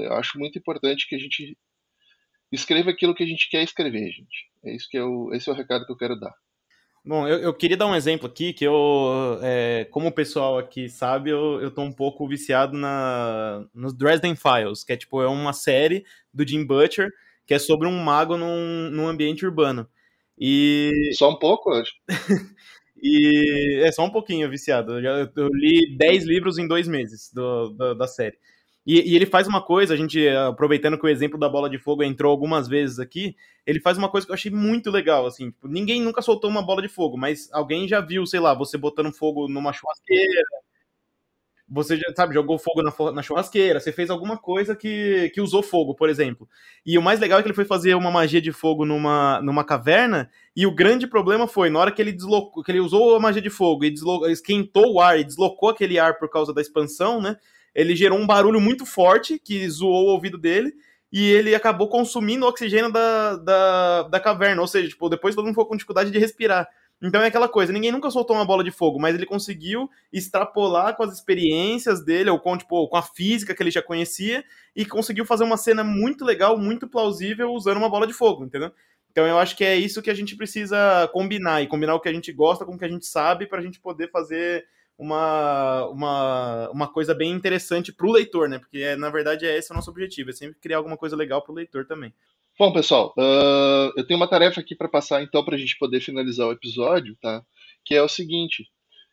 eu 0.01 0.13
acho 0.13 0.39
muito 0.39 0.57
importante 0.57 1.07
que 1.07 1.15
a 1.15 1.19
gente 1.19 1.57
escreva 2.51 2.89
aquilo 2.89 3.15
que 3.15 3.23
a 3.23 3.27
gente 3.27 3.49
quer 3.49 3.63
escrever, 3.63 4.11
gente. 4.11 4.49
É 4.63 4.75
isso 4.75 4.87
que 4.89 4.97
é 4.97 5.03
o, 5.03 5.33
esse 5.33 5.49
é 5.49 5.53
o 5.53 5.55
recado 5.55 5.85
que 5.85 5.91
eu 5.91 5.97
quero 5.97 6.19
dar. 6.19 6.33
Bom, 7.07 7.27
eu, 7.27 7.37
eu 7.37 7.53
queria 7.53 7.77
dar 7.77 7.85
um 7.85 7.93
exemplo 7.93 8.25
aqui, 8.25 8.51
que 8.51 8.65
eu, 8.65 9.39
é, 9.43 9.85
como 9.91 10.07
o 10.07 10.11
pessoal 10.11 10.57
aqui 10.57 10.89
sabe, 10.89 11.29
eu, 11.29 11.61
eu 11.61 11.69
tô 11.69 11.83
um 11.83 11.91
pouco 11.91 12.27
viciado 12.27 12.75
na, 12.75 13.63
nos 13.75 13.93
Dresden 13.93 14.35
Files, 14.35 14.83
que 14.83 14.91
é 14.91 14.97
tipo, 14.97 15.21
é 15.21 15.27
uma 15.27 15.53
série 15.53 16.03
do 16.33 16.47
Jim 16.47 16.65
Butcher, 16.65 17.11
que 17.45 17.53
é 17.53 17.59
sobre 17.59 17.87
um 17.87 18.03
mago 18.03 18.37
num, 18.37 18.89
num 18.89 19.07
ambiente 19.07 19.45
urbano. 19.45 19.87
E... 20.35 21.11
Só 21.13 21.29
um 21.29 21.37
pouco, 21.37 21.69
acho. 21.71 21.93
e 23.05 23.81
é 23.83 23.91
só 23.91 24.03
um 24.03 24.09
pouquinho 24.09 24.49
viciado. 24.49 24.99
Eu, 24.99 25.49
li 25.53 25.95
10 25.95 26.25
livros 26.25 26.57
em 26.57 26.67
dois 26.67 26.87
meses 26.87 27.31
do, 27.31 27.69
do 27.69 27.93
da 27.93 28.07
série. 28.07 28.37
E, 28.85 29.11
e, 29.11 29.15
ele 29.15 29.25
faz 29.25 29.47
uma 29.47 29.61
coisa, 29.61 29.93
a 29.93 29.97
gente, 29.97 30.27
aproveitando 30.29 30.97
que 30.97 31.05
o 31.05 31.09
exemplo 31.09 31.39
da 31.39 31.49
bola 31.49 31.69
de 31.69 31.77
fogo 31.77 32.03
entrou 32.03 32.31
algumas 32.31 32.67
vezes 32.67 32.99
aqui, 32.99 33.35
ele 33.65 33.79
faz 33.79 33.97
uma 33.97 34.09
coisa 34.09 34.25
que 34.25 34.31
eu 34.31 34.35
achei 34.35 34.51
muito 34.51 34.91
legal, 34.91 35.25
assim, 35.25 35.49
tipo, 35.49 35.67
ninguém 35.67 36.01
nunca 36.01 36.21
soltou 36.21 36.49
uma 36.49 36.63
bola 36.63 36.83
de 36.83 36.87
fogo, 36.87 37.17
mas 37.17 37.49
alguém 37.51 37.87
já 37.87 37.99
viu, 37.99 38.27
sei 38.27 38.39
lá, 38.39 38.53
você 38.53 38.77
botando 38.77 39.11
fogo 39.11 39.47
numa 39.47 39.73
churrasqueira, 39.73 40.43
você 41.67 41.97
já, 41.97 42.13
sabe, 42.15 42.33
jogou 42.33 42.59
fogo 42.59 42.83
na, 42.83 43.11
na 43.11 43.21
churrasqueira, 43.21 43.79
você 43.79 43.91
fez 43.91 44.09
alguma 44.09 44.37
coisa 44.37 44.75
que, 44.75 45.31
que 45.33 45.41
usou 45.41 45.63
fogo, 45.63 45.95
por 45.95 46.09
exemplo. 46.09 46.47
E 46.85 46.97
o 46.97 47.01
mais 47.01 47.19
legal 47.19 47.39
é 47.39 47.41
que 47.41 47.47
ele 47.47 47.55
foi 47.55 47.65
fazer 47.65 47.95
uma 47.95 48.11
magia 48.11 48.41
de 48.41 48.51
fogo 48.51 48.85
numa, 48.85 49.41
numa 49.41 49.63
caverna, 49.63 50.29
e 50.55 50.67
o 50.67 50.71
grande 50.71 51.07
problema 51.07 51.47
foi, 51.47 51.69
na 51.69 51.79
hora 51.79 51.91
que 51.91 52.01
ele 52.01 52.11
deslocou, 52.11 52.63
que 52.63 52.71
ele 52.71 52.79
usou 52.79 53.15
a 53.15 53.19
magia 53.19 53.41
de 53.41 53.49
fogo 53.49 53.83
e 53.83 53.93
esquentou 54.31 54.93
o 54.93 55.01
ar 55.01 55.19
e 55.19 55.23
deslocou 55.23 55.69
aquele 55.69 55.97
ar 55.97 56.17
por 56.17 56.29
causa 56.29 56.53
da 56.53 56.61
expansão, 56.61 57.21
né? 57.21 57.37
ele 57.75 57.95
gerou 57.95 58.17
um 58.17 58.25
barulho 58.25 58.61
muito 58.61 58.85
forte 58.85 59.37
que 59.37 59.69
zoou 59.69 60.05
o 60.05 60.11
ouvido 60.13 60.37
dele 60.37 60.73
e 61.11 61.29
ele 61.29 61.53
acabou 61.53 61.89
consumindo 61.89 62.45
o 62.45 62.49
oxigênio 62.49 62.91
da, 62.91 63.35
da, 63.35 64.03
da 64.03 64.19
caverna, 64.19 64.61
ou 64.61 64.67
seja, 64.67 64.87
tipo, 64.87 65.09
depois 65.09 65.35
todo 65.35 65.43
mundo 65.43 65.53
ficou 65.53 65.65
com 65.65 65.75
dificuldade 65.75 66.09
de 66.09 66.17
respirar. 66.17 66.67
Então 67.01 67.21
é 67.21 67.27
aquela 67.27 67.49
coisa, 67.49 67.73
ninguém 67.73 67.91
nunca 67.91 68.09
soltou 68.09 68.35
uma 68.35 68.45
bola 68.45 68.63
de 68.63 68.71
fogo, 68.71 68.99
mas 68.99 69.13
ele 69.13 69.25
conseguiu 69.25 69.89
extrapolar 70.11 70.95
com 70.95 71.03
as 71.03 71.13
experiências 71.13 72.03
dele, 72.03 72.29
ou 72.29 72.39
com, 72.39 72.57
tipo, 72.57 72.87
com 72.87 72.97
a 72.97 73.01
física 73.01 73.53
que 73.53 73.61
ele 73.61 73.71
já 73.71 73.81
conhecia, 73.81 74.43
e 74.75 74.85
conseguiu 74.85 75.25
fazer 75.25 75.43
uma 75.43 75.57
cena 75.57 75.83
muito 75.83 76.23
legal, 76.23 76.57
muito 76.57 76.87
plausível, 76.87 77.51
usando 77.51 77.77
uma 77.77 77.89
bola 77.89 78.07
de 78.07 78.13
fogo, 78.13 78.45
entendeu? 78.45 78.71
Então 79.11 79.25
eu 79.27 79.37
acho 79.37 79.55
que 79.55 79.63
é 79.63 79.75
isso 79.75 80.01
que 80.01 80.09
a 80.09 80.13
gente 80.13 80.35
precisa 80.35 81.09
combinar, 81.13 81.61
e 81.61 81.67
combinar 81.67 81.95
o 81.95 81.99
que 81.99 82.09
a 82.09 82.13
gente 82.13 82.31
gosta 82.31 82.65
com 82.65 82.75
o 82.75 82.77
que 82.77 82.85
a 82.85 82.89
gente 82.89 83.05
sabe, 83.05 83.45
para 83.45 83.59
a 83.59 83.63
gente 83.63 83.79
poder 83.79 84.09
fazer 84.09 84.65
uma, 84.97 85.87
uma, 85.87 86.69
uma 86.69 86.87
coisa 86.87 87.13
bem 87.13 87.31
interessante 87.31 87.91
para 87.91 88.07
o 88.07 88.11
leitor, 88.11 88.47
né? 88.47 88.59
Porque 88.59 88.79
é, 88.79 88.95
na 88.95 89.09
verdade 89.09 89.45
é 89.45 89.57
esse 89.57 89.71
o 89.71 89.75
nosso 89.75 89.89
objetivo, 89.89 90.29
é 90.29 90.33
sempre 90.33 90.57
criar 90.59 90.77
alguma 90.77 90.97
coisa 90.97 91.15
legal 91.15 91.41
para 91.41 91.51
o 91.51 91.55
leitor 91.55 91.85
também. 91.85 92.13
Bom, 92.57 92.71
pessoal, 92.71 93.13
uh, 93.17 93.91
eu 93.97 94.07
tenho 94.07 94.17
uma 94.17 94.29
tarefa 94.29 94.61
aqui 94.61 94.73
para 94.73 94.87
passar 94.87 95.21
então 95.21 95.43
para 95.43 95.55
a 95.55 95.57
gente 95.57 95.77
poder 95.77 95.99
finalizar 95.99 96.47
o 96.47 96.53
episódio, 96.53 97.17
tá? 97.21 97.45
Que 97.83 97.95
é 97.95 98.01
o 98.01 98.07
seguinte: 98.07 98.65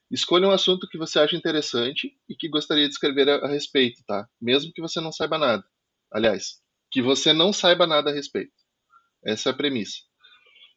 escolha 0.08 0.46
um 0.46 0.52
assunto 0.52 0.86
que 0.88 0.96
você 0.96 1.18
acha 1.18 1.34
interessante 1.34 2.16
e 2.28 2.36
que 2.36 2.48
gostaria 2.48 2.86
de 2.86 2.92
escrever 2.92 3.28
a, 3.28 3.36
a 3.38 3.48
respeito, 3.48 4.00
tá? 4.06 4.28
Mesmo 4.40 4.72
que 4.72 4.80
você 4.80 5.00
não 5.00 5.10
saiba 5.10 5.38
nada. 5.38 5.64
Aliás, 6.12 6.60
que 6.88 7.02
você 7.02 7.32
não 7.32 7.52
saiba 7.52 7.84
nada 7.84 8.10
a 8.10 8.14
respeito. 8.14 8.52
Essa 9.24 9.50
é 9.50 9.52
a 9.52 9.56
premissa. 9.56 9.98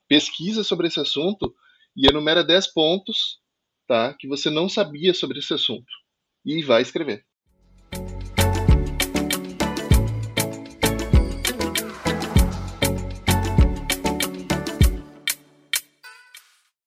Pesquisa 0.08 0.64
sobre 0.64 0.88
esse 0.88 1.00
assunto 1.00 1.54
e 1.96 2.08
enumera 2.08 2.44
10 2.44 2.74
pontos 2.74 3.40
tá, 3.88 4.16
que 4.16 4.28
você 4.28 4.50
não 4.50 4.68
sabia 4.68 5.14
sobre 5.14 5.38
esse 5.38 5.54
assunto. 5.54 5.86
E 6.44 6.64
vai 6.64 6.82
escrever. 6.82 7.24